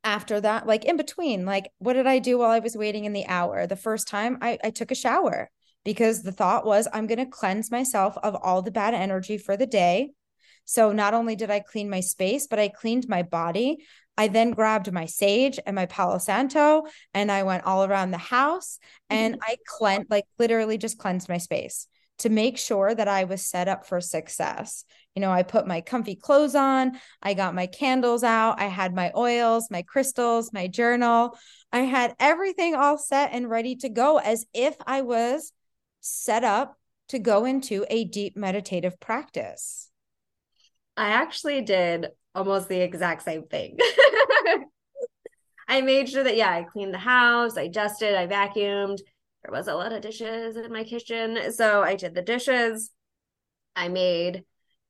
after 0.02 0.40
that, 0.40 0.66
like 0.66 0.84
in 0.84 0.96
between, 0.96 1.44
like 1.44 1.70
what 1.78 1.94
did 1.94 2.06
I 2.06 2.18
do 2.18 2.38
while 2.38 2.50
I 2.50 2.60
was 2.60 2.76
waiting 2.76 3.04
in 3.04 3.12
the 3.12 3.26
hour? 3.26 3.66
The 3.66 3.76
first 3.76 4.08
time 4.08 4.38
I, 4.40 4.58
I 4.62 4.70
took 4.70 4.90
a 4.90 4.94
shower 4.94 5.50
because 5.84 6.22
the 6.22 6.32
thought 6.32 6.66
was 6.66 6.88
I'm 6.92 7.06
going 7.06 7.18
to 7.18 7.26
cleanse 7.26 7.70
myself 7.70 8.16
of 8.18 8.34
all 8.34 8.62
the 8.62 8.70
bad 8.70 8.94
energy 8.94 9.38
for 9.38 9.56
the 9.56 9.66
day. 9.66 10.10
So 10.64 10.92
not 10.92 11.14
only 11.14 11.36
did 11.36 11.50
I 11.50 11.60
clean 11.60 11.90
my 11.90 12.00
space, 12.00 12.46
but 12.46 12.58
I 12.58 12.68
cleaned 12.68 13.08
my 13.08 13.22
body. 13.22 13.84
I 14.16 14.28
then 14.28 14.50
grabbed 14.52 14.92
my 14.92 15.06
sage 15.06 15.58
and 15.64 15.74
my 15.74 15.86
Palo 15.86 16.18
Santo 16.18 16.84
and 17.14 17.32
I 17.32 17.42
went 17.42 17.64
all 17.64 17.84
around 17.84 18.10
the 18.10 18.18
house 18.18 18.78
and 19.08 19.34
mm-hmm. 19.34 19.50
I 19.50 19.56
cleansed, 19.66 20.10
like 20.10 20.26
literally 20.38 20.78
just 20.78 20.98
cleansed 20.98 21.28
my 21.28 21.38
space 21.38 21.86
to 22.20 22.28
make 22.28 22.58
sure 22.58 22.94
that 22.94 23.08
I 23.08 23.24
was 23.24 23.44
set 23.44 23.68
up 23.68 23.86
for 23.86 24.00
success. 24.00 24.84
You 25.14 25.20
know, 25.20 25.30
I 25.30 25.42
put 25.42 25.66
my 25.66 25.80
comfy 25.80 26.14
clothes 26.14 26.54
on, 26.54 26.98
I 27.22 27.34
got 27.34 27.54
my 27.54 27.66
candles 27.66 28.22
out, 28.22 28.60
I 28.60 28.66
had 28.66 28.94
my 28.94 29.10
oils, 29.16 29.70
my 29.70 29.82
crystals, 29.82 30.52
my 30.52 30.68
journal. 30.68 31.36
I 31.72 31.80
had 31.80 32.14
everything 32.20 32.74
all 32.74 32.98
set 32.98 33.30
and 33.32 33.50
ready 33.50 33.76
to 33.76 33.88
go 33.88 34.18
as 34.18 34.46
if 34.54 34.76
I 34.86 35.02
was 35.02 35.52
set 36.00 36.44
up 36.44 36.78
to 37.08 37.18
go 37.18 37.44
into 37.44 37.84
a 37.90 38.04
deep 38.04 38.36
meditative 38.36 39.00
practice. 39.00 39.90
I 40.96 41.08
actually 41.08 41.62
did 41.62 42.08
almost 42.34 42.68
the 42.68 42.80
exact 42.80 43.22
same 43.22 43.44
thing. 43.44 43.78
I 45.68 45.80
made 45.80 46.08
sure 46.08 46.24
that, 46.24 46.36
yeah, 46.36 46.50
I 46.50 46.64
cleaned 46.64 46.92
the 46.92 46.98
house, 46.98 47.56
I 47.56 47.68
dusted, 47.68 48.14
I 48.14 48.26
vacuumed. 48.26 48.98
There 49.42 49.52
was 49.52 49.68
a 49.68 49.74
lot 49.74 49.92
of 49.92 50.02
dishes 50.02 50.56
in 50.56 50.72
my 50.72 50.84
kitchen. 50.84 51.52
So 51.52 51.82
I 51.82 51.96
did 51.96 52.14
the 52.14 52.22
dishes. 52.22 52.90
I 53.74 53.88
made 53.88 54.44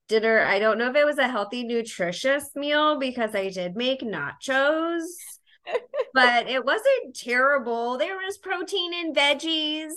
dinner. 0.08 0.40
I 0.40 0.58
don't 0.58 0.78
know 0.78 0.90
if 0.90 0.96
it 0.96 1.06
was 1.06 1.18
a 1.18 1.28
healthy, 1.28 1.62
nutritious 1.64 2.50
meal 2.54 2.98
because 2.98 3.34
I 3.34 3.48
did 3.48 3.76
make 3.76 4.00
nachos, 4.00 5.04
but 6.14 6.48
it 6.48 6.64
wasn't 6.64 7.14
terrible. 7.14 7.96
There 7.96 8.16
was 8.16 8.38
protein 8.38 8.92
and 8.94 9.16
veggies. 9.16 9.92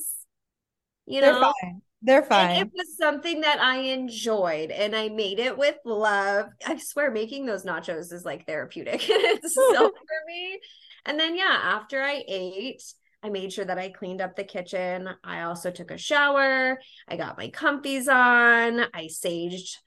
You 1.06 1.22
They're 1.22 1.34
know, 1.34 1.52
fine. 1.62 1.82
They're 2.02 2.24
fine. 2.24 2.52
And 2.52 2.68
it 2.68 2.74
was 2.74 2.98
something 2.98 3.42
that 3.42 3.60
I 3.62 3.78
enjoyed 3.78 4.72
and 4.72 4.96
I 4.96 5.10
made 5.10 5.40
it 5.40 5.58
with 5.58 5.78
love. 5.86 6.48
I 6.66 6.78
swear 6.78 7.12
making 7.12 7.46
those 7.46 7.64
nachos 7.64 8.12
is 8.14 8.26
like 8.26 8.46
therapeutic. 8.46 9.02
it's 9.08 9.56
so 9.56 9.72
for 9.74 10.28
me. 10.28 10.60
And 11.06 11.20
then 11.20 11.36
yeah, 11.36 11.60
after 11.64 12.02
I 12.02 12.24
ate, 12.28 12.84
I 13.24 13.30
made 13.30 13.54
sure 13.54 13.66
that 13.66 13.80
I 13.80 13.90
cleaned 13.90 14.22
up 14.22 14.36
the 14.36 14.44
kitchen. 14.44 15.10
I 15.24 15.44
also 15.44 15.72
took 15.72 15.92
a 15.92 15.98
shower. 15.98 16.80
I 17.08 17.16
got 17.16 17.38
my 17.38 17.50
comfies 17.50 18.08
on. 18.08 18.86
I 18.94 19.06
saged 19.06 19.78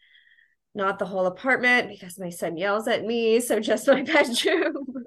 not 0.74 0.98
the 0.98 1.06
whole 1.06 1.26
apartment 1.26 1.88
because 1.88 2.18
my 2.18 2.30
son 2.30 2.56
yells 2.56 2.88
at 2.88 3.04
me, 3.04 3.40
so 3.40 3.60
just 3.60 3.86
my 3.86 4.02
bedroom 4.02 5.06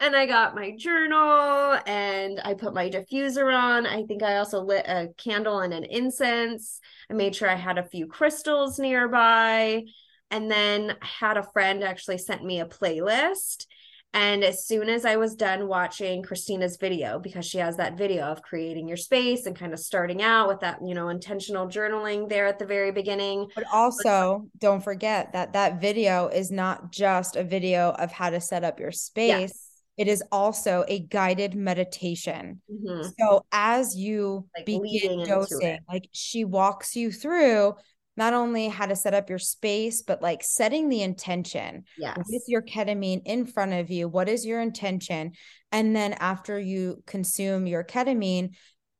and 0.00 0.16
I 0.16 0.26
got 0.26 0.54
my 0.54 0.72
journal 0.76 1.78
and 1.86 2.40
I 2.44 2.54
put 2.54 2.74
my 2.74 2.90
diffuser 2.90 3.54
on. 3.54 3.86
I 3.86 4.02
think 4.04 4.22
I 4.22 4.38
also 4.38 4.62
lit 4.62 4.86
a 4.86 5.08
candle 5.16 5.60
and 5.60 5.72
an 5.72 5.84
incense. 5.84 6.80
I 7.10 7.14
made 7.14 7.36
sure 7.36 7.48
I 7.48 7.54
had 7.54 7.78
a 7.78 7.88
few 7.88 8.06
crystals 8.06 8.78
nearby. 8.78 9.84
And 10.30 10.50
then 10.50 10.96
I 11.00 11.06
had 11.06 11.36
a 11.36 11.48
friend 11.52 11.84
actually 11.84 12.18
sent 12.18 12.44
me 12.44 12.60
a 12.60 12.66
playlist. 12.66 13.66
And 14.14 14.44
as 14.44 14.64
soon 14.64 14.88
as 14.88 15.04
I 15.04 15.16
was 15.16 15.34
done 15.34 15.66
watching 15.66 16.22
Christina's 16.22 16.76
video, 16.76 17.18
because 17.18 17.44
she 17.44 17.58
has 17.58 17.76
that 17.78 17.98
video 17.98 18.22
of 18.22 18.42
creating 18.42 18.86
your 18.86 18.96
space 18.96 19.46
and 19.46 19.56
kind 19.56 19.72
of 19.72 19.80
starting 19.80 20.22
out 20.22 20.46
with 20.46 20.60
that, 20.60 20.78
you 20.86 20.94
know, 20.94 21.08
intentional 21.08 21.66
journaling 21.66 22.28
there 22.28 22.46
at 22.46 22.60
the 22.60 22.64
very 22.64 22.92
beginning. 22.92 23.48
But 23.56 23.64
also, 23.72 24.48
don't 24.58 24.82
forget 24.82 25.32
that 25.32 25.52
that 25.54 25.80
video 25.80 26.28
is 26.28 26.52
not 26.52 26.92
just 26.92 27.34
a 27.34 27.42
video 27.42 27.90
of 27.90 28.12
how 28.12 28.30
to 28.30 28.40
set 28.40 28.62
up 28.62 28.78
your 28.78 28.92
space. 28.92 29.28
Yes. 29.28 29.60
It 29.96 30.08
is 30.08 30.22
also 30.32 30.84
a 30.88 31.00
guided 31.00 31.54
meditation. 31.54 32.60
Mm-hmm. 32.72 33.08
So 33.18 33.44
as 33.52 33.96
you 33.96 34.46
like 34.56 34.66
begin 34.66 35.24
dosing, 35.24 35.80
like 35.88 36.08
she 36.12 36.44
walks 36.44 36.96
you 36.96 37.10
through 37.12 37.74
not 38.16 38.32
only 38.32 38.68
how 38.68 38.86
to 38.86 38.96
set 38.96 39.14
up 39.14 39.28
your 39.28 39.38
space, 39.38 40.02
but 40.02 40.22
like 40.22 40.42
setting 40.42 40.88
the 40.88 41.02
intention 41.02 41.84
yes. 41.98 42.16
with 42.28 42.44
your 42.46 42.62
ketamine 42.62 43.22
in 43.24 43.46
front 43.46 43.72
of 43.72 43.90
you. 43.90 44.08
What 44.08 44.28
is 44.28 44.46
your 44.46 44.60
intention? 44.60 45.32
And 45.72 45.94
then 45.94 46.12
after 46.14 46.58
you 46.58 47.02
consume 47.06 47.66
your 47.66 47.82
ketamine, 47.82 48.54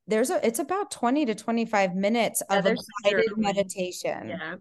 there's 0.07 0.31
a 0.31 0.45
it's 0.47 0.59
about 0.59 0.91
20 0.91 1.27
to 1.27 1.35
25 1.35 1.95
minutes 1.95 2.43
yeah, 2.51 2.59
of 2.59 2.67
a 2.67 2.77
guided 3.05 3.37
meditation. 3.37 4.29
Yeah. 4.29 4.57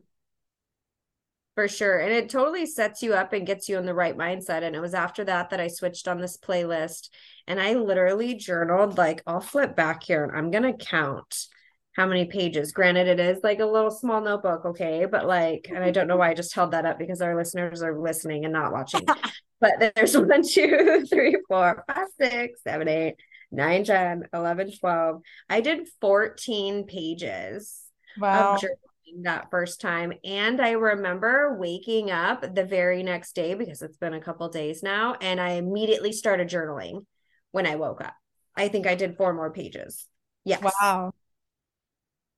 For 1.56 1.68
sure. 1.68 2.00
And 2.00 2.12
it 2.12 2.30
totally 2.30 2.66
sets 2.66 3.04
you 3.04 3.14
up 3.14 3.32
and 3.34 3.46
gets 3.46 3.70
you 3.70 3.78
in 3.78 3.86
the 3.86 3.94
right 3.94 4.18
mindset. 4.18 4.64
And 4.64 4.76
it 4.76 4.80
was 4.80 4.96
after 4.96 5.24
that 5.26 5.52
that 5.52 5.60
I 5.60 5.68
switched 5.68 6.08
on 6.08 6.20
this 6.20 6.36
playlist 6.36 7.10
and 7.48 7.60
I 7.60 7.74
literally 7.74 8.34
journaled 8.34 8.98
like 8.98 9.22
I'll 9.28 9.40
flip 9.40 9.76
back 9.76 10.04
here 10.04 10.24
and 10.24 10.36
I'm 10.36 10.50
going 10.50 10.64
to 10.64 10.86
count 10.86 11.48
how 11.96 12.08
many 12.08 12.26
pages. 12.26 12.72
Granted, 12.72 13.08
it 13.08 13.20
is 13.20 13.40
like 13.44 13.60
a 13.60 13.66
little 13.66 13.92
small 13.92 14.22
notebook, 14.22 14.66
okay, 14.66 15.06
but 15.06 15.28
like, 15.28 15.68
and 15.70 15.84
I 15.84 15.92
don't 15.92 16.08
know 16.08 16.18
why 16.18 16.32
I 16.32 16.34
just 16.34 16.54
held 16.54 16.72
that 16.72 16.86
up 16.86 16.98
because 16.98 17.22
our 17.22 17.36
listeners 17.36 17.84
are 17.84 17.98
listening 17.98 18.46
and 18.46 18.54
not 18.54 18.72
watching. 18.72 19.06
but 19.62 19.94
there's 19.96 20.18
one, 20.18 20.44
two, 20.44 21.06
three, 21.10 21.38
four, 21.48 21.84
five, 21.88 22.08
six, 22.20 22.62
seven, 22.64 22.88
eight, 22.88 23.16
nine, 23.52 23.84
10, 23.84 24.24
11, 24.34 24.72
12. 24.80 25.22
I 25.50 25.62
did 25.62 25.88
14 26.02 26.86
pages 26.86 27.82
wow. 28.18 28.56
of 28.56 28.62
journaling 28.62 29.24
that 29.24 29.52
first 29.52 29.80
time. 29.80 30.14
And 30.24 30.60
I 30.60 30.72
remember 30.72 31.56
waking 31.60 32.10
up 32.10 32.56
the 32.56 32.66
very 32.66 33.04
next 33.04 33.36
day 33.36 33.54
because 33.54 33.84
it's 33.84 33.98
been 33.98 34.16
a 34.16 34.22
couple 34.22 34.50
days 34.50 34.82
now, 34.82 35.16
and 35.22 35.40
I 35.40 35.52
immediately 35.52 36.12
started 36.12 36.50
journaling 36.50 37.06
when 37.52 37.68
I 37.68 37.76
woke 37.76 38.02
up. 38.02 38.16
I 38.56 38.68
think 38.68 38.88
I 38.88 38.96
did 38.96 39.18
four 39.18 39.34
more 39.34 39.52
pages. 39.52 40.08
Yes. 40.44 40.64
Wow. 40.82 41.14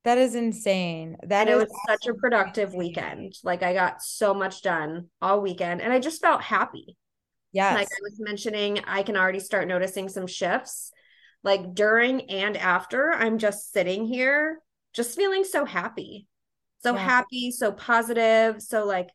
That 0.05 0.19
is 0.19 0.35
insane. 0.35 1.17
That 1.24 1.50
it 1.50 1.55
was 1.55 1.74
such 1.88 2.05
a 2.05 2.13
productive 2.13 2.75
weekend. 2.75 3.33
Like 3.43 3.63
I 3.63 3.74
got 3.74 4.03
so 4.03 4.35
much 4.35 4.62
done 4.62 5.09
all 5.19 5.41
weekend 5.41 5.81
and 5.81 5.91
I 5.91 6.00
just 6.00 6.21
felt 6.21 6.43
happy. 6.43 6.95
Yeah. 7.51 7.74
Like 7.74 7.88
I 7.88 8.01
was 8.03 8.19
mentioning, 8.19 8.81
I 8.85 9.01
can 9.01 9.17
already 9.17 9.39
start 9.39 9.67
noticing 9.67 10.07
some 10.07 10.27
shifts. 10.27 10.91
Like 11.43 11.74
during 11.74 12.29
and 12.29 12.55
after, 12.55 13.13
I'm 13.13 13.39
just 13.39 13.74
sitting 13.74 14.05
here, 14.05 14.59
just 14.93 15.15
feeling 15.15 15.43
so 15.43 15.65
happy. 15.65 16.27
So 16.83 16.93
yeah. 16.93 17.00
happy, 17.00 17.50
so 17.50 17.71
positive, 17.71 18.62
so 18.62 18.85
like 18.85 19.09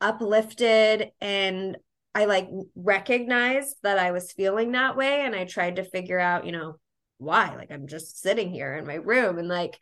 uplifted. 0.00 1.10
And 1.20 1.76
I 2.16 2.24
like 2.24 2.48
recognized 2.74 3.76
that 3.84 3.98
I 3.98 4.10
was 4.10 4.32
feeling 4.32 4.72
that 4.72 4.96
way. 4.96 5.20
And 5.20 5.36
I 5.36 5.44
tried 5.44 5.76
to 5.76 5.84
figure 5.84 6.18
out, 6.18 6.46
you 6.46 6.52
know, 6.52 6.78
why. 7.18 7.54
Like 7.54 7.70
I'm 7.70 7.86
just 7.86 8.20
sitting 8.20 8.50
here 8.50 8.74
in 8.74 8.88
my 8.88 8.96
room 8.96 9.38
and 9.38 9.46
like 9.46 9.78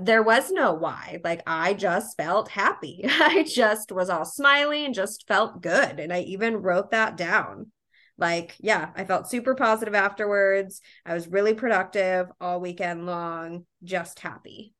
there 0.00 0.22
was 0.22 0.50
no 0.50 0.74
why. 0.74 1.20
Like 1.22 1.42
I 1.46 1.74
just 1.74 2.16
felt 2.16 2.48
happy. 2.48 3.04
I 3.08 3.44
just 3.44 3.92
was 3.92 4.10
all 4.10 4.24
smiley 4.24 4.84
and 4.84 4.94
just 4.94 5.26
felt 5.28 5.62
good. 5.62 6.00
And 6.00 6.12
I 6.12 6.20
even 6.20 6.56
wrote 6.56 6.90
that 6.90 7.16
down. 7.16 7.70
Like, 8.16 8.54
yeah, 8.60 8.90
I 8.94 9.04
felt 9.04 9.28
super 9.28 9.54
positive 9.54 9.94
afterwards. 9.94 10.80
I 11.04 11.14
was 11.14 11.26
really 11.26 11.54
productive 11.54 12.28
all 12.40 12.60
weekend 12.60 13.06
long, 13.06 13.66
just 13.82 14.20
happy. 14.20 14.72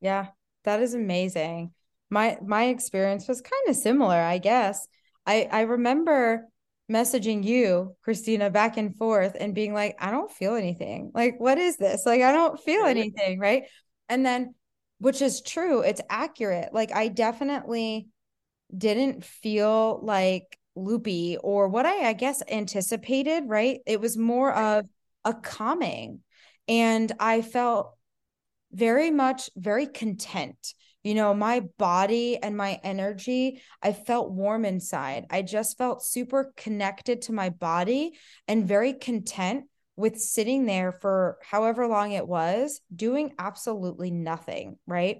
Yeah, 0.00 0.26
that 0.64 0.82
is 0.82 0.94
amazing. 0.94 1.72
My 2.10 2.38
my 2.44 2.64
experience 2.64 3.26
was 3.28 3.40
kind 3.40 3.68
of 3.68 3.76
similar, 3.76 4.16
I 4.16 4.38
guess. 4.38 4.86
I 5.24 5.48
I 5.50 5.60
remember 5.62 6.46
messaging 6.90 7.44
you, 7.44 7.96
Kristina, 8.06 8.52
back 8.52 8.76
and 8.76 8.94
forth 8.96 9.36
and 9.38 9.54
being 9.54 9.74
like, 9.74 9.96
I 9.98 10.10
don't 10.10 10.30
feel 10.30 10.54
anything. 10.54 11.10
Like, 11.14 11.40
what 11.40 11.58
is 11.58 11.78
this? 11.78 12.06
Like, 12.06 12.22
I 12.22 12.32
don't 12.32 12.60
feel 12.60 12.84
anything. 12.84 13.38
Right. 13.40 13.64
And 14.08 14.24
then, 14.24 14.54
which 14.98 15.20
is 15.20 15.42
true, 15.42 15.80
it's 15.80 16.00
accurate. 16.08 16.72
Like, 16.72 16.92
I 16.92 17.08
definitely 17.08 18.08
didn't 18.76 19.24
feel 19.24 20.00
like 20.02 20.58
loopy 20.74 21.38
or 21.42 21.68
what 21.68 21.86
I, 21.86 22.08
I 22.08 22.12
guess, 22.12 22.42
anticipated, 22.48 23.44
right? 23.46 23.80
It 23.86 24.00
was 24.00 24.16
more 24.16 24.52
of 24.52 24.86
a 25.24 25.34
calming. 25.34 26.20
And 26.68 27.12
I 27.20 27.42
felt 27.42 27.94
very 28.72 29.10
much 29.10 29.50
very 29.56 29.86
content. 29.86 30.74
You 31.02 31.14
know, 31.14 31.34
my 31.34 31.60
body 31.78 32.36
and 32.36 32.56
my 32.56 32.80
energy, 32.82 33.62
I 33.80 33.92
felt 33.92 34.32
warm 34.32 34.64
inside. 34.64 35.26
I 35.30 35.42
just 35.42 35.78
felt 35.78 36.04
super 36.04 36.52
connected 36.56 37.22
to 37.22 37.32
my 37.32 37.50
body 37.50 38.12
and 38.48 38.66
very 38.66 38.92
content 38.92 39.66
with 39.96 40.18
sitting 40.18 40.66
there 40.66 40.92
for 40.92 41.38
however 41.42 41.86
long 41.86 42.12
it 42.12 42.28
was, 42.28 42.80
doing 42.94 43.34
absolutely 43.38 44.10
nothing, 44.10 44.78
right? 44.86 45.18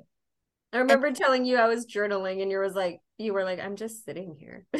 I 0.72 0.78
remember 0.78 1.08
and- 1.08 1.16
telling 1.16 1.44
you 1.44 1.56
I 1.56 1.68
was 1.68 1.86
journaling 1.86 2.42
and 2.42 2.50
you 2.50 2.58
was 2.58 2.74
like, 2.74 3.00
you 3.18 3.32
were 3.32 3.44
like, 3.44 3.60
I'm 3.60 3.76
just 3.76 4.04
sitting 4.04 4.36
here. 4.38 4.66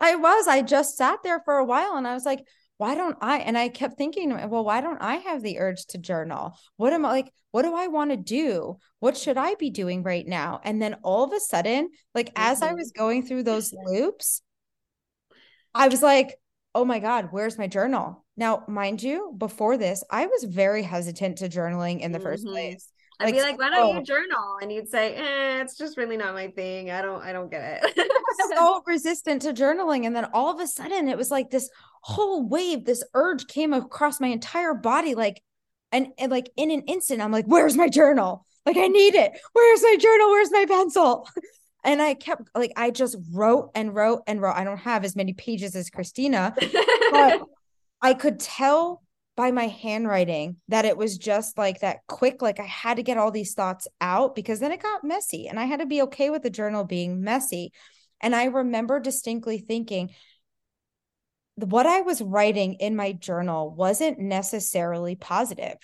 I 0.00 0.16
was. 0.16 0.48
I 0.48 0.62
just 0.62 0.96
sat 0.96 1.22
there 1.22 1.40
for 1.44 1.58
a 1.58 1.64
while 1.64 1.96
and 1.96 2.08
I 2.08 2.14
was 2.14 2.24
like, 2.24 2.44
why 2.78 2.96
don't 2.96 3.16
I? 3.20 3.38
And 3.38 3.56
I 3.56 3.68
kept 3.68 3.96
thinking, 3.96 4.30
well, 4.50 4.64
why 4.64 4.80
don't 4.80 5.00
I 5.00 5.16
have 5.16 5.42
the 5.42 5.60
urge 5.60 5.86
to 5.90 5.98
journal? 5.98 6.58
What 6.76 6.92
am 6.92 7.06
I 7.06 7.10
like? 7.10 7.32
What 7.52 7.62
do 7.62 7.76
I 7.76 7.86
want 7.86 8.10
to 8.10 8.16
do? 8.16 8.78
What 8.98 9.16
should 9.16 9.38
I 9.38 9.54
be 9.54 9.70
doing 9.70 10.02
right 10.02 10.26
now? 10.26 10.60
And 10.64 10.82
then 10.82 10.96
all 11.04 11.22
of 11.22 11.32
a 11.32 11.38
sudden, 11.38 11.90
like 12.12 12.30
mm-hmm. 12.30 12.50
as 12.50 12.60
I 12.60 12.68
mm-hmm. 12.68 12.76
was 12.78 12.90
going 12.90 13.24
through 13.24 13.44
those 13.44 13.72
loops, 13.84 14.42
I 15.72 15.86
was 15.86 16.02
like, 16.02 16.34
oh 16.74 16.84
my 16.84 16.98
God, 16.98 17.28
where's 17.30 17.58
my 17.58 17.66
journal? 17.66 18.24
Now, 18.36 18.64
mind 18.66 19.02
you, 19.02 19.34
before 19.36 19.76
this, 19.76 20.02
I 20.10 20.26
was 20.26 20.44
very 20.44 20.82
hesitant 20.82 21.38
to 21.38 21.48
journaling 21.48 22.00
in 22.00 22.12
the 22.12 22.18
mm-hmm. 22.18 22.26
first 22.26 22.46
place. 22.46 22.88
I'd 23.20 23.26
like, 23.26 23.34
be 23.34 23.42
like, 23.42 23.58
why 23.58 23.70
don't 23.70 23.96
you 23.96 24.02
journal? 24.02 24.58
And 24.60 24.72
you'd 24.72 24.88
say, 24.88 25.14
eh, 25.14 25.60
it's 25.60 25.76
just 25.76 25.96
really 25.96 26.16
not 26.16 26.34
my 26.34 26.48
thing. 26.48 26.90
I 26.90 27.02
don't, 27.02 27.22
I 27.22 27.32
don't 27.32 27.50
get 27.50 27.84
it. 27.84 28.10
so 28.56 28.82
resistant 28.86 29.42
to 29.42 29.52
journaling. 29.52 30.06
And 30.06 30.16
then 30.16 30.26
all 30.32 30.52
of 30.52 30.60
a 30.60 30.66
sudden 30.66 31.08
it 31.08 31.16
was 31.16 31.30
like 31.30 31.50
this 31.50 31.68
whole 32.02 32.48
wave, 32.48 32.84
this 32.84 33.04
urge 33.14 33.46
came 33.46 33.72
across 33.72 34.18
my 34.18 34.28
entire 34.28 34.74
body. 34.74 35.14
Like, 35.14 35.42
and, 35.92 36.08
and 36.18 36.32
like 36.32 36.50
in 36.56 36.70
an 36.70 36.82
instant, 36.82 37.20
I'm 37.20 37.30
like, 37.30 37.44
where's 37.46 37.76
my 37.76 37.88
journal? 37.88 38.44
Like, 38.64 38.76
I 38.76 38.88
need 38.88 39.14
it. 39.14 39.32
Where's 39.52 39.82
my 39.82 39.96
journal? 40.00 40.30
Where's 40.30 40.50
my 40.50 40.64
pencil? 40.66 41.28
And 41.84 42.00
I 42.00 42.14
kept 42.14 42.48
like, 42.54 42.72
I 42.76 42.90
just 42.90 43.16
wrote 43.32 43.70
and 43.74 43.94
wrote 43.94 44.22
and 44.26 44.40
wrote. 44.40 44.56
I 44.56 44.64
don't 44.64 44.78
have 44.78 45.04
as 45.04 45.16
many 45.16 45.32
pages 45.32 45.74
as 45.74 45.90
Kristina, 45.90 46.54
but 47.10 47.40
I 48.02 48.14
could 48.14 48.38
tell 48.38 49.02
by 49.36 49.50
my 49.50 49.66
handwriting 49.66 50.56
that 50.68 50.84
it 50.84 50.96
was 50.96 51.16
just 51.16 51.56
like 51.56 51.80
that 51.80 52.00
quick 52.06 52.42
like 52.42 52.60
i 52.60 52.64
had 52.64 52.98
to 52.98 53.02
get 53.02 53.16
all 53.16 53.30
these 53.30 53.54
thoughts 53.54 53.88
out 54.00 54.34
because 54.34 54.60
then 54.60 54.72
it 54.72 54.82
got 54.82 55.04
messy 55.04 55.48
and 55.48 55.58
i 55.58 55.64
had 55.64 55.80
to 55.80 55.86
be 55.86 56.02
okay 56.02 56.28
with 56.30 56.42
the 56.42 56.50
journal 56.50 56.84
being 56.84 57.22
messy 57.22 57.72
and 58.20 58.36
i 58.36 58.44
remember 58.44 59.00
distinctly 59.00 59.58
thinking 59.58 60.10
what 61.56 61.86
i 61.86 62.02
was 62.02 62.20
writing 62.20 62.74
in 62.74 62.94
my 62.94 63.12
journal 63.12 63.70
wasn't 63.70 64.18
necessarily 64.18 65.16
positive 65.16 65.78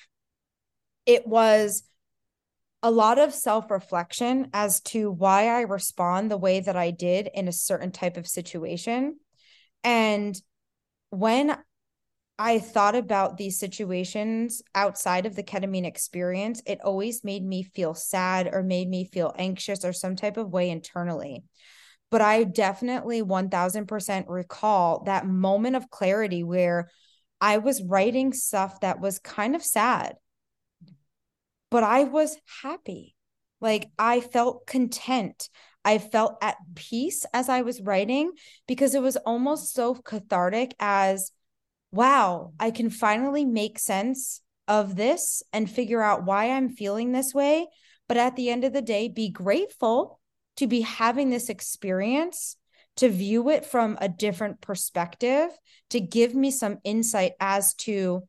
it 1.07 1.26
was 1.26 1.85
a 2.83 2.91
lot 2.91 3.19
of 3.19 3.35
self-reflection 3.35 4.49
as 4.53 4.81
to 4.81 5.11
why 5.11 5.47
i 5.49 5.61
respond 5.63 6.31
the 6.31 6.37
way 6.37 6.61
that 6.61 6.77
i 6.77 6.91
did 6.91 7.29
in 7.35 7.49
a 7.49 7.53
certain 7.53 7.91
type 7.91 8.17
of 8.17 8.27
situation 8.27 9.17
and 9.85 10.41
when 11.11 11.57
I 12.39 12.61
thought 12.61 12.95
about 12.95 13.37
these 13.37 13.59
situations 13.59 14.63
outside 14.73 15.27
of 15.27 15.35
the 15.35 15.43
ketamine 15.43 15.85
experience, 15.85 16.63
it 16.67 16.81
always 16.85 17.25
made 17.25 17.45
me 17.45 17.65
feel 17.65 17.95
sad 17.95 18.49
or 18.53 18.63
made 18.63 18.89
me 18.89 19.05
feel 19.05 19.35
anxious 19.37 19.85
or 19.85 19.93
some 19.93 20.15
type 20.15 20.37
of 20.37 20.53
way 20.53 20.71
internally. 20.71 21.43
But 22.11 22.21
I 22.21 22.45
definitely 22.45 23.23
1000% 23.23 24.27
recall 24.29 25.03
that 25.05 25.27
moment 25.27 25.75
of 25.75 25.91
clarity 25.91 26.45
where 26.45 26.91
I 27.41 27.59
was 27.59 27.83
writing 27.83 28.33
stuff 28.33 28.81
that 28.81 29.01
was 29.01 29.19
kind 29.19 29.57
of 29.57 29.63
sad, 29.65 30.15
but 31.71 31.83
I 31.83 32.05
was 32.05 32.37
happy. 32.63 33.15
Like 33.61 33.91
I 33.99 34.21
felt 34.21 34.67
content. 34.67 35.49
I 35.85 35.99
felt 35.99 36.37
at 36.43 36.57
peace 36.75 37.25
as 37.33 37.49
I 37.49 37.63
was 37.63 37.81
writing 37.81 38.33
because 38.67 38.95
it 38.95 39.03
was 39.03 39.17
almost 39.17 39.75
so 39.75 39.95
cathartic 39.95 40.75
as 40.79 41.33
wow, 41.91 42.53
I 42.61 42.71
can 42.71 42.91
finally 42.91 43.45
make 43.47 43.79
sense 43.79 44.43
of 44.67 44.97
this 44.97 45.43
and 45.53 45.71
figure 45.71 46.03
out 46.03 46.25
why 46.25 46.51
I'm 46.51 46.69
feeling 46.69 47.13
this 47.13 47.33
way. 47.33 47.67
But 48.07 48.19
at 48.19 48.37
the 48.37 48.51
end 48.51 48.65
of 48.65 48.73
the 48.73 48.83
day, 48.83 49.09
be 49.09 49.31
grateful 49.31 50.21
to 50.57 50.67
be 50.67 50.83
having 50.83 51.31
this 51.31 51.49
experience, 51.49 52.57
to 52.97 53.09
view 53.09 53.49
it 53.49 53.65
from 53.65 53.97
a 54.01 54.09
different 54.09 54.61
perspective, 54.61 55.49
to 55.91 56.01
give 56.01 56.35
me 56.35 56.51
some 56.51 56.79
insight 56.85 57.33
as 57.41 57.75
to 57.75 58.25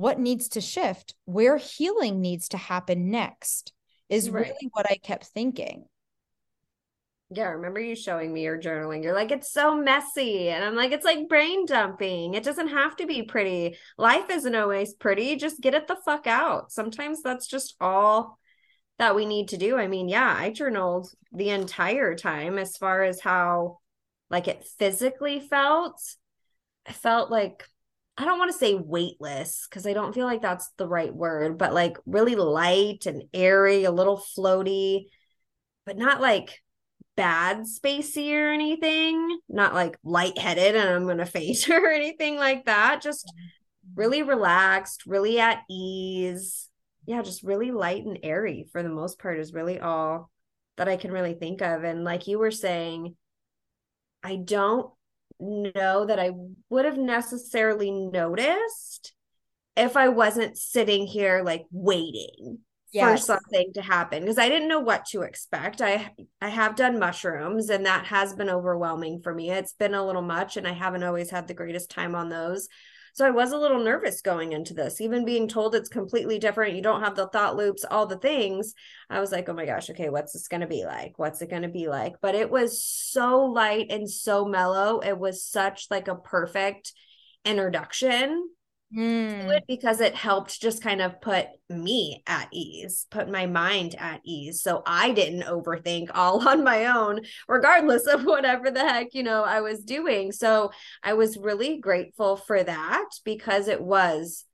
what 0.00 0.18
needs 0.18 0.48
to 0.48 0.62
shift, 0.62 1.14
where 1.26 1.58
healing 1.58 2.22
needs 2.22 2.48
to 2.48 2.56
happen 2.56 3.10
next, 3.10 3.70
is 4.08 4.30
right. 4.30 4.46
really 4.46 4.70
what 4.72 4.90
I 4.90 4.96
kept 4.96 5.26
thinking. 5.26 5.84
Yeah, 7.28 7.44
I 7.44 7.50
remember 7.50 7.80
you 7.80 7.94
showing 7.94 8.32
me 8.32 8.42
your 8.42 8.58
journaling. 8.58 9.04
You're 9.04 9.14
like, 9.14 9.30
it's 9.30 9.52
so 9.52 9.76
messy. 9.76 10.48
And 10.48 10.64
I'm 10.64 10.74
like, 10.74 10.92
it's 10.92 11.04
like 11.04 11.28
brain 11.28 11.66
dumping. 11.66 12.32
It 12.32 12.42
doesn't 12.42 12.68
have 12.68 12.96
to 12.96 13.06
be 13.06 13.24
pretty. 13.24 13.76
Life 13.98 14.30
isn't 14.30 14.54
always 14.54 14.94
pretty. 14.94 15.36
Just 15.36 15.60
get 15.60 15.74
it 15.74 15.86
the 15.86 15.98
fuck 16.02 16.26
out. 16.26 16.72
Sometimes 16.72 17.22
that's 17.22 17.46
just 17.46 17.76
all 17.78 18.38
that 18.98 19.14
we 19.14 19.26
need 19.26 19.48
to 19.48 19.58
do. 19.58 19.76
I 19.76 19.86
mean, 19.86 20.08
yeah, 20.08 20.34
I 20.34 20.50
journaled 20.50 21.12
the 21.30 21.50
entire 21.50 22.16
time 22.16 22.56
as 22.56 22.78
far 22.78 23.02
as 23.02 23.20
how 23.20 23.80
like 24.30 24.48
it 24.48 24.66
physically 24.78 25.40
felt. 25.40 26.00
I 26.86 26.92
felt 26.92 27.30
like 27.30 27.68
I 28.20 28.26
don't 28.26 28.38
want 28.38 28.52
to 28.52 28.58
say 28.58 28.74
weightless 28.74 29.66
because 29.68 29.86
I 29.86 29.94
don't 29.94 30.14
feel 30.14 30.26
like 30.26 30.42
that's 30.42 30.68
the 30.76 30.86
right 30.86 31.14
word, 31.14 31.56
but 31.56 31.72
like 31.72 31.96
really 32.04 32.34
light 32.34 33.06
and 33.06 33.22
airy, 33.32 33.84
a 33.84 33.90
little 33.90 34.18
floaty, 34.18 35.06
but 35.86 35.96
not 35.96 36.20
like 36.20 36.60
bad 37.16 37.60
spacey 37.60 38.34
or 38.34 38.52
anything, 38.52 39.40
not 39.48 39.72
like 39.72 39.96
lightheaded 40.04 40.76
and 40.76 40.86
I'm 40.86 41.06
gonna 41.06 41.24
faint 41.26 41.66
or 41.70 41.90
anything 41.90 42.36
like 42.36 42.66
that. 42.66 43.00
Just 43.00 43.24
mm-hmm. 43.26 43.98
really 43.98 44.22
relaxed, 44.22 45.06
really 45.06 45.40
at 45.40 45.62
ease. 45.70 46.68
Yeah, 47.06 47.22
just 47.22 47.42
really 47.42 47.70
light 47.70 48.04
and 48.04 48.18
airy 48.22 48.66
for 48.70 48.82
the 48.82 48.90
most 48.90 49.18
part 49.18 49.40
is 49.40 49.54
really 49.54 49.80
all 49.80 50.30
that 50.76 50.90
I 50.90 50.98
can 50.98 51.10
really 51.10 51.32
think 51.32 51.62
of. 51.62 51.84
And 51.84 52.04
like 52.04 52.26
you 52.26 52.38
were 52.38 52.50
saying, 52.50 53.16
I 54.22 54.36
don't 54.36 54.92
know 55.40 56.06
that 56.06 56.18
I 56.18 56.30
would 56.68 56.84
have 56.84 56.98
necessarily 56.98 57.90
noticed 57.90 59.12
if 59.76 59.96
I 59.96 60.08
wasn't 60.08 60.58
sitting 60.58 61.06
here 61.06 61.42
like 61.44 61.64
waiting 61.70 62.58
yes. 62.92 63.20
for 63.20 63.26
something 63.26 63.72
to 63.74 63.82
happen 63.82 64.20
because 64.20 64.38
I 64.38 64.48
didn't 64.48 64.68
know 64.68 64.80
what 64.80 65.06
to 65.06 65.22
expect. 65.22 65.80
I 65.80 66.12
I 66.40 66.48
have 66.48 66.76
done 66.76 66.98
mushrooms 66.98 67.70
and 67.70 67.86
that 67.86 68.06
has 68.06 68.34
been 68.34 68.50
overwhelming 68.50 69.20
for 69.22 69.34
me. 69.34 69.50
It's 69.50 69.72
been 69.72 69.94
a 69.94 70.04
little 70.04 70.22
much 70.22 70.56
and 70.56 70.66
I 70.66 70.72
haven't 70.72 71.04
always 71.04 71.30
had 71.30 71.48
the 71.48 71.54
greatest 71.54 71.90
time 71.90 72.14
on 72.14 72.28
those. 72.28 72.68
So 73.14 73.26
I 73.26 73.30
was 73.30 73.52
a 73.52 73.58
little 73.58 73.82
nervous 73.82 74.20
going 74.20 74.52
into 74.52 74.74
this, 74.74 75.00
even 75.00 75.24
being 75.24 75.48
told 75.48 75.74
it's 75.74 75.88
completely 75.88 76.38
different. 76.38 76.74
You 76.74 76.82
don't 76.82 77.02
have 77.02 77.16
the 77.16 77.28
thought 77.28 77.56
loops, 77.56 77.84
all 77.84 78.06
the 78.06 78.18
things. 78.18 78.74
I 79.08 79.20
was 79.20 79.32
like, 79.32 79.48
oh 79.48 79.54
my 79.54 79.66
gosh, 79.66 79.90
okay, 79.90 80.08
what's 80.08 80.32
this 80.32 80.48
going 80.48 80.62
to 80.62 80.66
be 80.66 80.84
like? 80.84 81.18
What's 81.18 81.42
it 81.42 81.50
going 81.50 81.62
to 81.62 81.68
be 81.68 81.88
like? 81.88 82.14
But 82.20 82.34
it 82.34 82.50
was 82.50 82.82
so 82.82 83.44
light 83.44 83.86
and 83.90 84.08
so 84.08 84.44
mellow. 84.44 85.00
It 85.00 85.18
was 85.18 85.44
such 85.44 85.86
like 85.90 86.08
a 86.08 86.14
perfect 86.14 86.92
introduction 87.44 88.48
mm. 88.94 89.46
to 89.46 89.56
it 89.56 89.64
because 89.66 90.00
it 90.00 90.14
helped 90.14 90.60
just 90.60 90.82
kind 90.82 91.00
of 91.00 91.20
put 91.20 91.46
me 91.68 92.22
at 92.26 92.48
ease, 92.52 93.06
put 93.10 93.28
my 93.28 93.46
mind 93.46 93.94
at 93.98 94.20
ease. 94.24 94.62
So 94.62 94.82
I 94.86 95.12
didn't 95.12 95.42
overthink 95.42 96.10
all 96.14 96.48
on 96.48 96.64
my 96.64 96.86
own, 96.86 97.20
regardless 97.48 98.06
of 98.06 98.24
whatever 98.24 98.70
the 98.70 98.80
heck, 98.80 99.14
you 99.14 99.22
know, 99.22 99.44
I 99.44 99.60
was 99.60 99.84
doing. 99.84 100.32
So 100.32 100.72
I 101.02 101.14
was 101.14 101.36
really 101.36 101.78
grateful 101.78 102.36
for 102.36 102.62
that 102.62 103.08
because 103.24 103.68
it 103.68 103.80
was 103.80 104.44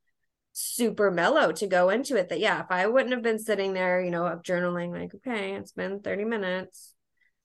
super 0.59 1.11
mellow 1.11 1.51
to 1.51 1.67
go 1.67 1.89
into 1.89 2.15
it 2.15 2.29
that 2.29 2.39
yeah 2.39 2.61
if 2.61 2.65
i 2.71 2.87
wouldn't 2.87 3.13
have 3.13 3.21
been 3.21 3.37
sitting 3.37 3.73
there 3.73 4.01
you 4.01 4.09
know 4.09 4.25
up 4.25 4.43
journaling 4.43 4.89
like 4.89 5.13
okay 5.13 5.53
it's 5.53 5.71
been 5.71 5.99
30 5.99 6.25
minutes 6.25 6.95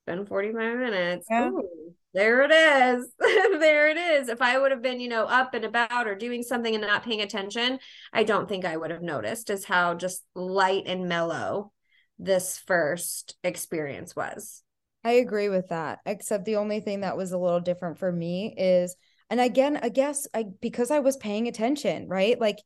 been 0.07 0.25
45 0.25 0.79
minutes 0.79 1.27
yeah. 1.31 1.51
Ooh, 1.51 1.95
there 2.15 2.43
it 2.43 2.51
is. 2.51 3.13
there 3.19 3.89
it 3.89 3.97
is. 3.97 4.29
If 4.29 4.43
I 4.43 4.59
would 4.59 4.71
have 4.71 4.83
been, 4.83 5.01
you 5.01 5.09
know, 5.09 5.25
up 5.25 5.55
and 5.55 5.65
about 5.65 6.07
or 6.07 6.15
doing 6.15 6.43
something 6.43 6.75
and 6.75 6.83
not 6.83 7.05
paying 7.05 7.21
attention, 7.21 7.79
I 8.13 8.25
don't 8.25 8.49
think 8.49 8.65
I 8.65 8.77
would 8.77 8.91
have 8.91 9.03
noticed 9.03 9.51
is 9.51 9.65
how 9.65 9.95
just 9.95 10.25
light 10.35 10.85
and 10.87 11.09
mellow 11.09 11.73
this 12.19 12.59
first 12.59 13.37
experience 13.43 14.15
was. 14.15 14.63
I 15.05 15.13
agree 15.13 15.49
with 15.49 15.69
that. 15.69 16.01
Except 16.07 16.45
the 16.45 16.57
only 16.57 16.81
thing 16.81 17.01
that 17.01 17.17
was 17.17 17.33
a 17.33 17.39
little 17.39 17.61
different 17.61 17.99
for 17.99 18.13
me 18.13 18.55
is 18.57 18.95
and 19.31 19.41
again, 19.41 19.81
I 19.83 19.89
guess 19.89 20.29
I 20.35 20.45
because 20.61 20.91
I 20.91 20.99
was 20.99 21.17
paying 21.17 21.49
attention, 21.49 22.07
right? 22.07 22.39
Like 22.39 22.59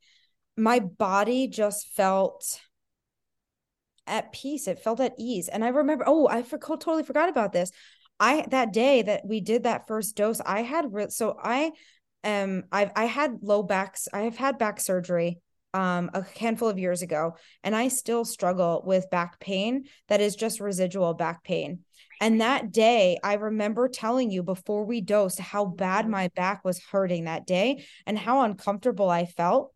my 0.56 0.80
body 0.80 1.46
just 1.46 1.88
felt 1.94 2.60
at 4.06 4.32
peace. 4.32 4.66
It 4.66 4.80
felt 4.80 4.98
at 4.98 5.14
ease. 5.16 5.48
And 5.48 5.64
I 5.64 5.68
remember, 5.68 6.04
oh, 6.06 6.26
I 6.28 6.42
for- 6.42 6.58
totally 6.58 7.04
forgot 7.04 7.28
about 7.28 7.52
this. 7.52 7.70
I 8.18 8.46
that 8.50 8.72
day 8.72 9.02
that 9.02 9.26
we 9.26 9.40
did 9.40 9.64
that 9.64 9.86
first 9.86 10.16
dose, 10.16 10.40
I 10.40 10.62
had 10.62 10.92
re- 10.92 11.10
so 11.10 11.36
I 11.42 11.72
um 12.24 12.64
I've 12.72 12.90
I 12.96 13.04
had 13.04 13.38
low 13.42 13.62
backs. 13.62 14.08
I 14.12 14.22
have 14.22 14.36
had 14.36 14.58
back 14.58 14.80
surgery 14.80 15.40
um, 15.74 16.10
a 16.14 16.24
handful 16.38 16.68
of 16.68 16.78
years 16.78 17.02
ago, 17.02 17.36
and 17.62 17.76
I 17.76 17.88
still 17.88 18.24
struggle 18.24 18.82
with 18.86 19.10
back 19.10 19.38
pain 19.40 19.84
that 20.08 20.20
is 20.20 20.34
just 20.34 20.60
residual 20.60 21.12
back 21.14 21.44
pain. 21.44 21.80
And 22.18 22.40
that 22.40 22.72
day, 22.72 23.18
I 23.22 23.34
remember 23.34 23.88
telling 23.88 24.30
you 24.30 24.42
before 24.42 24.84
we 24.84 25.02
dosed 25.02 25.38
how 25.38 25.66
bad 25.66 26.08
my 26.08 26.28
back 26.34 26.64
was 26.64 26.82
hurting 26.90 27.24
that 27.24 27.46
day 27.46 27.84
and 28.06 28.18
how 28.18 28.40
uncomfortable 28.40 29.10
I 29.10 29.26
felt. 29.26 29.74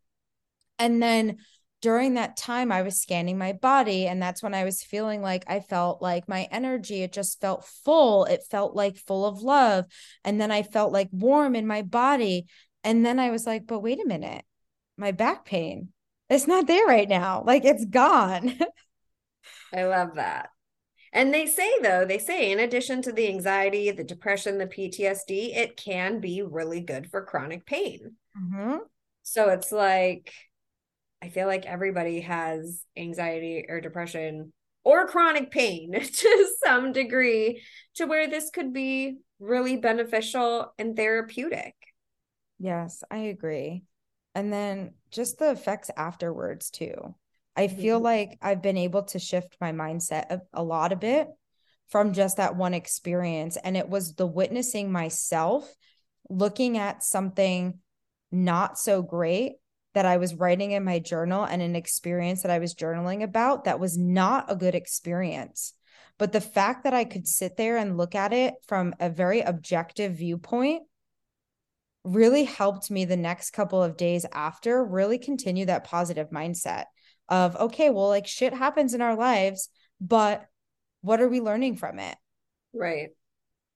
And 0.78 1.02
then 1.02 1.38
during 1.80 2.14
that 2.14 2.36
time, 2.36 2.70
I 2.70 2.82
was 2.82 3.00
scanning 3.00 3.38
my 3.38 3.52
body, 3.52 4.06
and 4.06 4.22
that's 4.22 4.42
when 4.42 4.54
I 4.54 4.64
was 4.64 4.82
feeling 4.82 5.22
like 5.22 5.44
I 5.48 5.60
felt 5.60 6.02
like 6.02 6.28
my 6.28 6.46
energy, 6.50 7.02
it 7.02 7.12
just 7.12 7.40
felt 7.40 7.64
full. 7.64 8.24
It 8.26 8.44
felt 8.50 8.76
like 8.76 8.96
full 8.98 9.24
of 9.24 9.42
love. 9.42 9.86
And 10.24 10.40
then 10.40 10.50
I 10.50 10.62
felt 10.62 10.92
like 10.92 11.08
warm 11.10 11.56
in 11.56 11.66
my 11.66 11.82
body. 11.82 12.46
And 12.84 13.04
then 13.04 13.18
I 13.18 13.30
was 13.30 13.46
like, 13.46 13.66
but 13.66 13.80
wait 13.80 14.00
a 14.02 14.06
minute, 14.06 14.44
my 14.96 15.12
back 15.12 15.44
pain, 15.44 15.88
it's 16.28 16.46
not 16.46 16.66
there 16.66 16.86
right 16.86 17.08
now. 17.08 17.42
Like 17.46 17.64
it's 17.64 17.84
gone. 17.84 18.58
I 19.74 19.84
love 19.84 20.14
that. 20.16 20.50
And 21.12 21.34
they 21.34 21.46
say, 21.46 21.70
though, 21.82 22.04
they 22.04 22.18
say 22.18 22.52
in 22.52 22.60
addition 22.60 23.02
to 23.02 23.12
the 23.12 23.28
anxiety, 23.28 23.90
the 23.90 24.04
depression, 24.04 24.58
the 24.58 24.66
PTSD, 24.66 25.56
it 25.56 25.76
can 25.76 26.20
be 26.20 26.42
really 26.42 26.80
good 26.80 27.10
for 27.10 27.24
chronic 27.24 27.66
pain. 27.66 28.14
Mm-hmm. 28.38 28.76
So 29.22 29.48
it's 29.48 29.72
like, 29.72 30.32
I 31.22 31.28
feel 31.28 31.46
like 31.46 31.66
everybody 31.66 32.20
has 32.20 32.82
anxiety 32.96 33.66
or 33.68 33.80
depression 33.80 34.52
or 34.84 35.06
chronic 35.06 35.50
pain 35.50 35.92
to 36.12 36.48
some 36.64 36.92
degree, 36.92 37.62
to 37.96 38.06
where 38.06 38.28
this 38.28 38.50
could 38.50 38.72
be 38.72 39.18
really 39.38 39.76
beneficial 39.76 40.72
and 40.78 40.96
therapeutic. 40.96 41.74
Yes, 42.58 43.02
I 43.10 43.18
agree. 43.18 43.84
And 44.34 44.52
then 44.52 44.94
just 45.10 45.38
the 45.38 45.50
effects 45.50 45.90
afterwards, 45.96 46.70
too. 46.70 47.14
I 47.56 47.68
feel 47.68 47.96
mm-hmm. 47.96 48.04
like 48.04 48.38
I've 48.40 48.62
been 48.62 48.78
able 48.78 49.02
to 49.04 49.18
shift 49.18 49.56
my 49.60 49.72
mindset 49.72 50.30
a, 50.30 50.40
a 50.54 50.62
lot 50.62 50.92
a 50.92 50.96
bit 50.96 51.28
from 51.88 52.12
just 52.12 52.36
that 52.36 52.56
one 52.56 52.74
experience. 52.74 53.56
And 53.56 53.76
it 53.76 53.88
was 53.88 54.14
the 54.14 54.26
witnessing 54.26 54.92
myself 54.92 55.70
looking 56.28 56.78
at 56.78 57.02
something 57.02 57.80
not 58.30 58.78
so 58.78 59.02
great 59.02 59.54
that 59.94 60.06
I 60.06 60.18
was 60.18 60.34
writing 60.34 60.72
in 60.72 60.84
my 60.84 60.98
journal 60.98 61.44
and 61.44 61.60
an 61.60 61.74
experience 61.74 62.42
that 62.42 62.50
I 62.50 62.58
was 62.58 62.74
journaling 62.74 63.22
about 63.22 63.64
that 63.64 63.80
was 63.80 63.98
not 63.98 64.50
a 64.50 64.56
good 64.56 64.74
experience. 64.74 65.74
But 66.18 66.32
the 66.32 66.40
fact 66.40 66.84
that 66.84 66.94
I 66.94 67.04
could 67.04 67.26
sit 67.26 67.56
there 67.56 67.76
and 67.76 67.96
look 67.96 68.14
at 68.14 68.32
it 68.32 68.54
from 68.66 68.94
a 69.00 69.08
very 69.10 69.40
objective 69.40 70.16
viewpoint 70.16 70.82
really 72.04 72.44
helped 72.44 72.90
me 72.90 73.04
the 73.04 73.16
next 73.16 73.50
couple 73.50 73.82
of 73.82 73.96
days 73.96 74.24
after 74.32 74.84
really 74.84 75.18
continue 75.18 75.66
that 75.66 75.84
positive 75.84 76.30
mindset 76.30 76.84
of 77.28 77.56
okay 77.56 77.90
well 77.90 78.08
like 78.08 78.26
shit 78.26 78.54
happens 78.54 78.94
in 78.94 79.02
our 79.02 79.14
lives 79.14 79.68
but 80.00 80.46
what 81.02 81.20
are 81.20 81.28
we 81.28 81.40
learning 81.40 81.76
from 81.76 81.98
it 81.98 82.16
right 82.72 83.10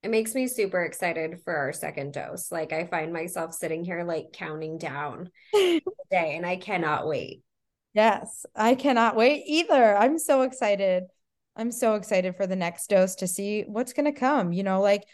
it 0.05 0.11
makes 0.11 0.35
me 0.35 0.47
super 0.47 0.83
excited 0.83 1.41
for 1.43 1.57
our 1.57 1.73
second 1.73 2.13
dose. 2.13 2.53
Like 2.53 2.73
i 2.73 2.87
find 2.87 3.13
myself 3.13 3.55
sitting 3.55 3.83
here 3.83 4.05
like 4.05 4.33
counting 4.33 4.77
down 4.79 5.31
the 5.53 5.81
day 6.11 6.37
and 6.37 6.47
i 6.47 6.57
cannot 6.57 7.07
wait. 7.09 7.43
Yes 7.95 8.45
i 8.55 8.75
cannot 8.75 9.17
wait 9.17 9.45
either. 9.47 9.97
I'm 9.97 10.19
so 10.19 10.43
excited. 10.43 11.05
I'm 11.57 11.73
so 11.73 11.95
excited 11.95 12.37
for 12.37 12.47
the 12.47 12.57
next 12.57 12.89
dose 12.89 13.15
to 13.17 13.27
see 13.27 13.63
what's 13.63 13.93
going 13.93 14.13
to 14.13 14.19
come 14.19 14.53
you 14.53 14.63
know 14.63 14.81
like 14.81 15.05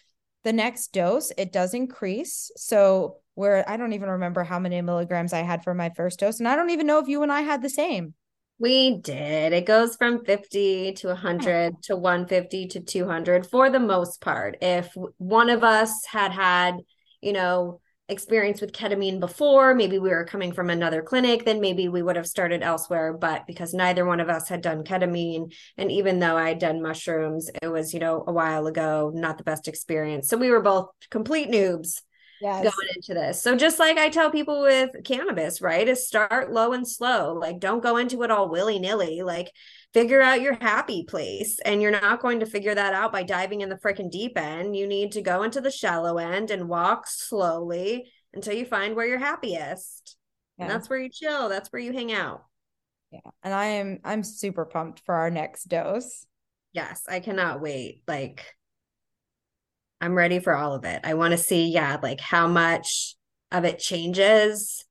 the 0.43 0.53
next 0.53 0.93
dose 0.93 1.33
it 1.39 1.53
does 1.53 1.73
increase. 1.73 2.51
So 2.57 3.19
where 3.35 3.67
i 3.71 3.77
don't 3.77 3.93
even 3.93 4.11
remember 4.11 4.43
how 4.43 4.59
many 4.59 4.83
milligrams 4.83 5.33
i 5.33 5.39
had 5.39 5.63
for 5.63 5.73
my 5.73 5.89
first 5.97 6.19
dose 6.19 6.41
and 6.41 6.49
i 6.49 6.57
don't 6.57 6.71
even 6.71 6.87
know 6.87 6.99
if 6.99 7.07
you 7.09 7.23
and 7.23 7.33
i 7.33 7.41
had 7.41 7.63
the 7.63 7.71
same 7.71 8.13
we 8.61 8.99
did. 8.99 9.55
It 9.55 9.65
goes 9.65 9.97
from 9.97 10.23
50 10.23 10.93
to 10.93 11.09
100 11.09 11.83
to 11.85 11.97
150 11.97 12.67
to 12.69 12.81
200 12.81 13.47
for 13.47 13.71
the 13.71 13.81
most 13.81 14.21
part. 14.21 14.59
If 14.61 14.95
one 15.17 15.49
of 15.49 15.65
us 15.65 16.05
had 16.05 16.31
had, 16.31 16.77
you 17.23 17.33
know, 17.33 17.81
experience 18.11 18.61
with 18.61 18.73
ketamine 18.73 19.19
before, 19.19 19.75
maybe 19.75 19.99
we 19.99 20.11
were 20.11 20.27
coming 20.27 20.53
from 20.53 20.69
another 20.69 21.01
clinic, 21.01 21.47
then 21.47 21.61
maybe 21.61 21.89
we 21.89 22.03
would 22.03 22.17
have 22.17 22.27
started 22.27 22.63
elsewhere. 22.63 23.17
But 23.17 23.47
because 23.47 23.73
neither 23.73 24.05
one 24.05 24.21
of 24.21 24.29
us 24.29 24.47
had 24.47 24.61
done 24.61 24.85
ketamine, 24.85 25.55
and 25.79 25.91
even 25.91 26.19
though 26.19 26.37
I 26.37 26.49
had 26.49 26.59
done 26.59 26.83
mushrooms, 26.83 27.49
it 27.63 27.69
was, 27.69 27.95
you 27.95 28.01
know, 28.01 28.25
a 28.27 28.33
while 28.33 28.67
ago, 28.67 29.11
not 29.15 29.39
the 29.39 29.45
best 29.45 29.69
experience. 29.69 30.29
So 30.29 30.37
we 30.37 30.51
were 30.51 30.61
both 30.61 30.91
complete 31.11 31.49
noobs 31.49 32.03
yes. 32.41 32.63
going 32.63 32.89
into 32.95 33.15
this. 33.15 33.43
So 33.43 33.57
just 33.57 33.79
like 33.79 33.99
I 33.99 34.09
tell 34.09 34.31
people 34.31 34.63
with 34.63 34.91
cannabis, 35.05 35.61
right? 35.61 35.87
Is 35.87 36.07
start 36.07 36.53
low 36.53 36.73
and 36.73 36.87
slow. 36.87 37.35
Like 37.35 37.61
don't 37.61 37.83
go 37.83 37.97
into 37.97 38.23
it 38.23 38.31
all 38.31 38.49
willy-nilly. 38.49 39.23
Like 39.23 39.51
figure 39.93 40.23
out 40.23 40.41
your 40.41 40.55
happy 40.55 41.05
place. 41.05 41.59
And 41.65 41.83
you're 41.83 41.91
not 41.91 42.21
going 42.21 42.41
to 42.41 42.47
figure 42.47 42.75
that 42.75 42.95
out 42.95 43.13
by 43.13 43.23
diving 43.23 43.61
in 43.61 43.69
the 43.69 43.77
freaking 43.77 44.11
deep 44.11 44.39
end. 44.39 44.77
You 44.77 44.87
need 44.87 45.13
to 45.13 45.23
go 45.23 45.43
into 45.43 45.61
the 45.61 45.71
shallow 45.71 46.19
end 46.19 46.51
and 46.51 46.69
walk 46.69 47.07
slowly 47.07 48.11
until 48.33 48.55
you 48.55 48.65
find 48.65 48.95
where 48.95 49.07
you're 49.07 49.19
happiest. 49.19 50.17
Yeah. 50.57 50.65
And 50.65 50.71
that's 50.73 50.89
where 50.89 50.99
you 50.99 51.09
chill. 51.09 51.49
That's 51.49 51.73
where 51.73 51.83
you 51.83 51.93
hang 51.93 52.13
out. 52.13 52.45
Yeah. 53.11 53.31
And 53.43 53.53
I 53.53 53.65
am 53.67 53.99
I'm 54.05 54.23
super 54.23 54.65
pumped 54.65 55.01
for 55.01 55.15
our 55.15 55.31
next 55.31 55.65
dose. 55.65 56.27
Yes, 56.73 57.03
I 57.09 57.19
cannot 57.19 57.61
wait. 57.61 58.03
Like 58.07 58.45
I'm 60.01 60.15
ready 60.15 60.39
for 60.39 60.55
all 60.55 60.75
of 60.75 60.85
it. 60.85 61.01
I 61.05 61.15
want 61.15 61.33
to 61.33 61.39
see, 61.39 61.69
yeah, 61.69 61.99
like 62.03 62.21
how 62.21 62.49
much 62.49 63.17
of 63.53 63.65
it 63.65 63.79
changes. 63.79 64.85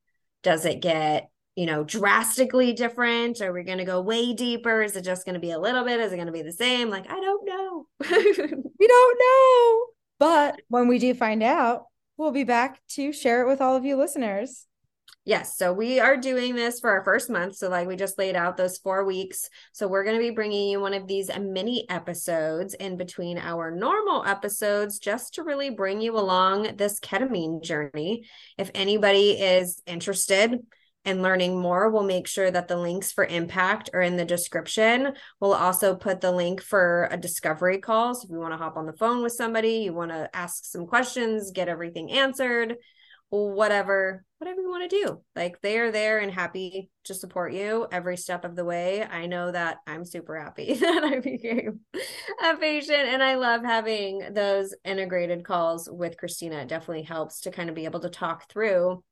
Does 0.43 0.65
it 0.65 0.81
get, 0.81 1.29
you 1.55 1.65
know, 1.65 1.83
drastically 1.83 2.73
different? 2.73 3.41
Are 3.41 3.51
we 3.51 3.63
going 3.63 3.79
to 3.79 3.85
go 3.85 4.01
way 4.01 4.33
deeper? 4.33 4.81
Is 4.81 4.95
it 4.95 5.03
just 5.03 5.25
going 5.25 5.33
to 5.33 5.39
be 5.39 5.51
a 5.51 5.59
little 5.59 5.83
bit? 5.83 5.99
Is 5.99 6.13
it 6.13 6.17
going 6.17 6.27
to 6.27 6.33
be 6.33 6.43
the 6.43 6.53
same? 6.53 6.89
Like, 6.89 7.09
I 7.09 7.19
don't 7.19 7.45
know. 7.45 7.87
we 8.79 8.87
don't 8.87 9.19
know. 9.19 9.85
But 10.19 10.61
when 10.67 10.87
we 10.87 10.99
do 10.99 11.13
find 11.13 11.41
out, 11.41 11.85
we'll 12.17 12.31
be 12.31 12.43
back 12.43 12.81
to 12.89 13.11
share 13.11 13.41
it 13.41 13.47
with 13.47 13.61
all 13.61 13.75
of 13.75 13.85
you 13.85 13.95
listeners. 13.95 14.65
Yes. 15.29 15.59
So 15.59 15.71
we 15.71 15.99
are 15.99 16.17
doing 16.17 16.55
this 16.55 16.79
for 16.79 16.89
our 16.89 17.03
first 17.03 17.29
month. 17.29 17.55
So, 17.55 17.69
like 17.69 17.87
we 17.87 17.95
just 17.95 18.17
laid 18.17 18.35
out 18.35 18.57
those 18.57 18.79
four 18.79 19.05
weeks. 19.05 19.47
So, 19.73 19.87
we're 19.87 20.03
going 20.03 20.15
to 20.15 20.19
be 20.19 20.31
bringing 20.31 20.69
you 20.69 20.79
one 20.79 20.95
of 20.95 21.05
these 21.05 21.29
mini 21.39 21.87
episodes 21.87 22.73
in 22.73 22.97
between 22.97 23.37
our 23.37 23.69
normal 23.69 24.25
episodes 24.25 24.97
just 24.97 25.35
to 25.35 25.43
really 25.43 25.69
bring 25.69 26.01
you 26.01 26.17
along 26.17 26.77
this 26.77 26.99
ketamine 26.99 27.61
journey. 27.61 28.25
If 28.57 28.71
anybody 28.73 29.33
is 29.33 29.83
interested, 29.85 30.61
in 31.05 31.21
learning 31.21 31.59
more, 31.59 31.89
we'll 31.89 32.03
make 32.03 32.27
sure 32.27 32.49
that 32.49 32.67
the 32.67 32.75
links 32.75 33.11
for 33.11 33.23
impact 33.23 33.89
are 33.93 34.01
in 34.01 34.17
the 34.17 34.25
description. 34.25 35.13
We'll 35.39 35.53
also 35.53 35.95
put 35.95 36.21
the 36.21 36.31
link 36.31 36.59
for 36.59 37.07
a 37.09 37.17
discovery 37.17 37.77
call. 37.77 38.15
So 38.15 38.25
if 38.25 38.31
you 38.31 38.39
want 38.39 38.53
to 38.53 38.57
hop 38.57 38.77
on 38.77 38.85
the 38.85 38.93
phone 38.93 39.23
with 39.23 39.31
somebody, 39.31 39.75
you 39.75 39.93
want 39.93 40.11
to 40.11 40.29
ask 40.35 40.65
some 40.65 40.87
questions, 40.87 41.51
get 41.51 41.69
everything 41.69 42.11
answered, 42.11 42.75
whatever 43.29 44.25
whatever 44.39 44.61
you 44.61 44.69
want 44.69 44.89
to 44.89 45.03
do. 45.03 45.21
Like 45.35 45.61
they 45.61 45.77
are 45.79 45.91
there 45.91 46.19
and 46.19 46.31
happy 46.31 46.89
to 47.03 47.13
support 47.13 47.53
you 47.53 47.87
every 47.91 48.15
step 48.15 48.45
of 48.45 48.55
the 48.55 48.63
way. 48.63 49.03
I 49.03 49.25
know 49.25 49.51
that 49.51 49.77
i'm 49.85 50.05
super 50.05 50.39
happy 50.39 50.73
that 50.79 51.03
i 51.03 51.19
became 51.19 51.81
a 52.43 52.55
patient 52.57 53.07
and 53.07 53.21
i 53.21 53.35
love 53.35 53.63
having 53.63 54.33
those 54.33 54.73
integrated 54.83 55.43
calls 55.43 55.89
with 55.91 56.17
christina. 56.17 56.57
It 56.59 56.69
definitely 56.69 57.03
helps 57.03 57.41
to 57.41 57.51
kind 57.51 57.69
of 57.69 57.75
be 57.75 57.85
able 57.85 57.99
to 58.01 58.09
talk 58.09 58.49
through 58.49 59.03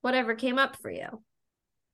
whatever 0.00 0.34
came 0.34 0.58
up 0.58 0.76
for 0.76 0.90
you 0.90 1.22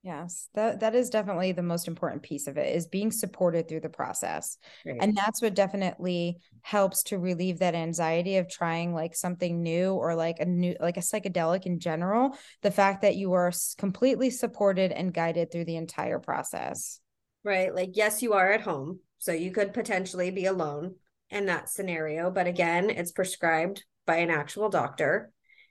Yes, 0.02 0.48
that 0.54 0.80
that 0.80 0.96
is 0.96 1.10
definitely 1.10 1.52
the 1.52 1.62
most 1.62 1.86
important 1.86 2.24
piece 2.24 2.48
of 2.48 2.56
it 2.56 2.74
is 2.74 2.88
being 2.88 3.12
supported 3.12 3.68
through 3.68 3.80
the 3.80 3.88
process. 3.88 4.58
Right. 4.84 4.96
And 5.00 5.16
that's 5.16 5.40
what 5.40 5.54
definitely 5.54 6.38
helps 6.62 7.04
to 7.04 7.18
relieve 7.18 7.60
that 7.60 7.76
anxiety 7.76 8.36
of 8.38 8.48
trying 8.48 8.94
like 8.94 9.14
something 9.14 9.62
new 9.62 9.92
or 9.94 10.16
like 10.16 10.40
a 10.40 10.44
new 10.44 10.74
like 10.80 10.96
a 10.96 11.00
psychedelic 11.00 11.66
in 11.66 11.78
general, 11.78 12.36
the 12.62 12.72
fact 12.72 13.02
that 13.02 13.14
you 13.14 13.32
are 13.34 13.52
completely 13.78 14.30
supported 14.30 14.90
and 14.90 15.14
guided 15.14 15.52
through 15.52 15.66
the 15.66 15.76
entire 15.76 16.18
process. 16.18 16.98
Right? 17.44 17.72
Like 17.72 17.90
yes, 17.92 18.22
you 18.22 18.32
are 18.32 18.50
at 18.50 18.62
home, 18.62 18.98
so 19.18 19.30
you 19.30 19.52
could 19.52 19.72
potentially 19.72 20.30
be 20.32 20.46
alone 20.46 20.96
in 21.30 21.46
that 21.46 21.68
scenario, 21.68 22.28
but 22.28 22.48
again, 22.48 22.90
it's 22.90 23.12
prescribed 23.12 23.84
by 24.04 24.16
an 24.16 24.30
actual 24.30 24.68
doctor 24.68 25.30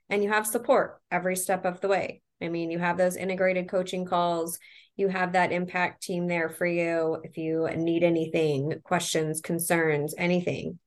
and 0.10 0.24
you 0.24 0.30
have 0.30 0.48
support 0.48 1.02
every 1.12 1.36
step 1.36 1.66
of 1.66 1.82
the 1.82 1.88
way. 1.90 2.22
I 2.42 2.50
mean, 2.50 2.72
you 2.72 2.80
have 2.80 2.98
those 2.98 3.16
integrated 3.16 3.70
coaching 3.70 4.06
calls, 4.06 4.60
you 4.96 5.08
have 5.08 5.34
that 5.34 5.52
impact 5.52 6.04
team 6.04 6.28
there 6.28 6.50
for 6.50 6.66
you. 6.66 7.20
If 7.24 7.38
you 7.38 7.68
need 7.76 8.04
anything, 8.04 8.82
questions, 8.84 9.42
concerns, 9.42 10.14
anything, 10.18 10.80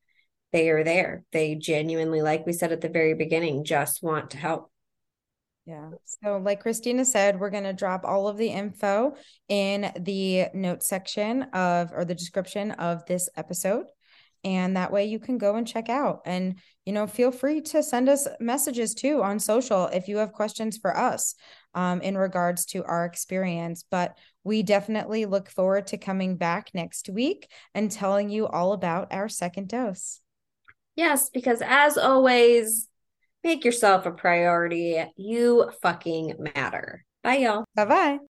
they 0.53 0.71
are 0.71 0.85
there. 0.85 1.25
They 1.33 1.57
genuinely, 1.57 2.23
like 2.23 2.47
we 2.47 2.53
said 2.53 2.73
at 2.73 2.81
the 2.81 2.89
very 2.89 3.15
beginning, 3.15 3.65
just 3.65 4.03
want 4.03 4.31
to 4.31 4.37
help. 4.37 4.71
Yeah. 5.67 5.91
So, 6.23 6.37
like 6.39 6.63
Kristina 6.63 7.07
said, 7.07 7.41
we're 7.41 7.51
going 7.51 7.65
to 7.65 7.73
drop 7.73 8.05
all 8.05 8.29
of 8.29 8.37
the 8.37 8.49
info 8.49 9.17
in 9.49 9.91
the 9.99 10.49
note 10.53 10.83
section 10.83 11.45
of 11.55 11.91
or 11.93 12.05
the 12.05 12.15
description 12.15 12.73
of 12.73 13.07
this 13.07 13.31
episode. 13.37 13.87
And 14.45 14.77
that 14.77 14.93
way 14.93 15.07
you 15.07 15.19
can 15.19 15.39
go 15.39 15.57
and 15.57 15.67
check 15.67 15.89
out. 15.89 16.23
And 16.25 16.57
you 16.85 16.93
know 16.93 17.07
feel 17.07 17.31
free 17.31 17.61
to 17.63 17.83
send 17.83 18.09
us 18.09 18.29
messages 18.41 18.95
too 18.95 19.23
on 19.23 19.39
social 19.39 19.87
if 19.87 20.09
you 20.09 20.19
have 20.19 20.33
questions 20.33 20.77
for 20.77 20.97
us 20.97 21.35
um, 21.75 22.01
in 22.01 22.17
regards 22.17 22.67
to 22.67 22.85
our 22.85 23.05
experience. 23.05 23.85
But 23.91 24.17
we 24.45 24.63
definitely 24.63 25.27
look 25.27 25.49
forward 25.49 25.89
to 25.89 25.99
coming 25.99 26.37
back 26.37 26.71
next 26.75 27.09
week 27.09 27.51
and 27.75 27.91
telling 27.91 28.31
you 28.31 28.47
all 28.47 28.73
about 28.73 29.13
our 29.13 29.29
second 29.29 29.69
dose. 29.69 30.21
Yes 30.97 31.31
because 31.31 31.61
as 31.65 31.99
always 31.99 32.89
make 33.43 33.65
yourself 33.65 34.07
a 34.07 34.11
priority. 34.11 35.03
You 35.17 35.71
fucking 35.83 36.37
matter. 36.39 37.05
Bye 37.23 37.39
y'all. 37.39 37.65
Bye 37.75 37.85
bye 37.85 38.25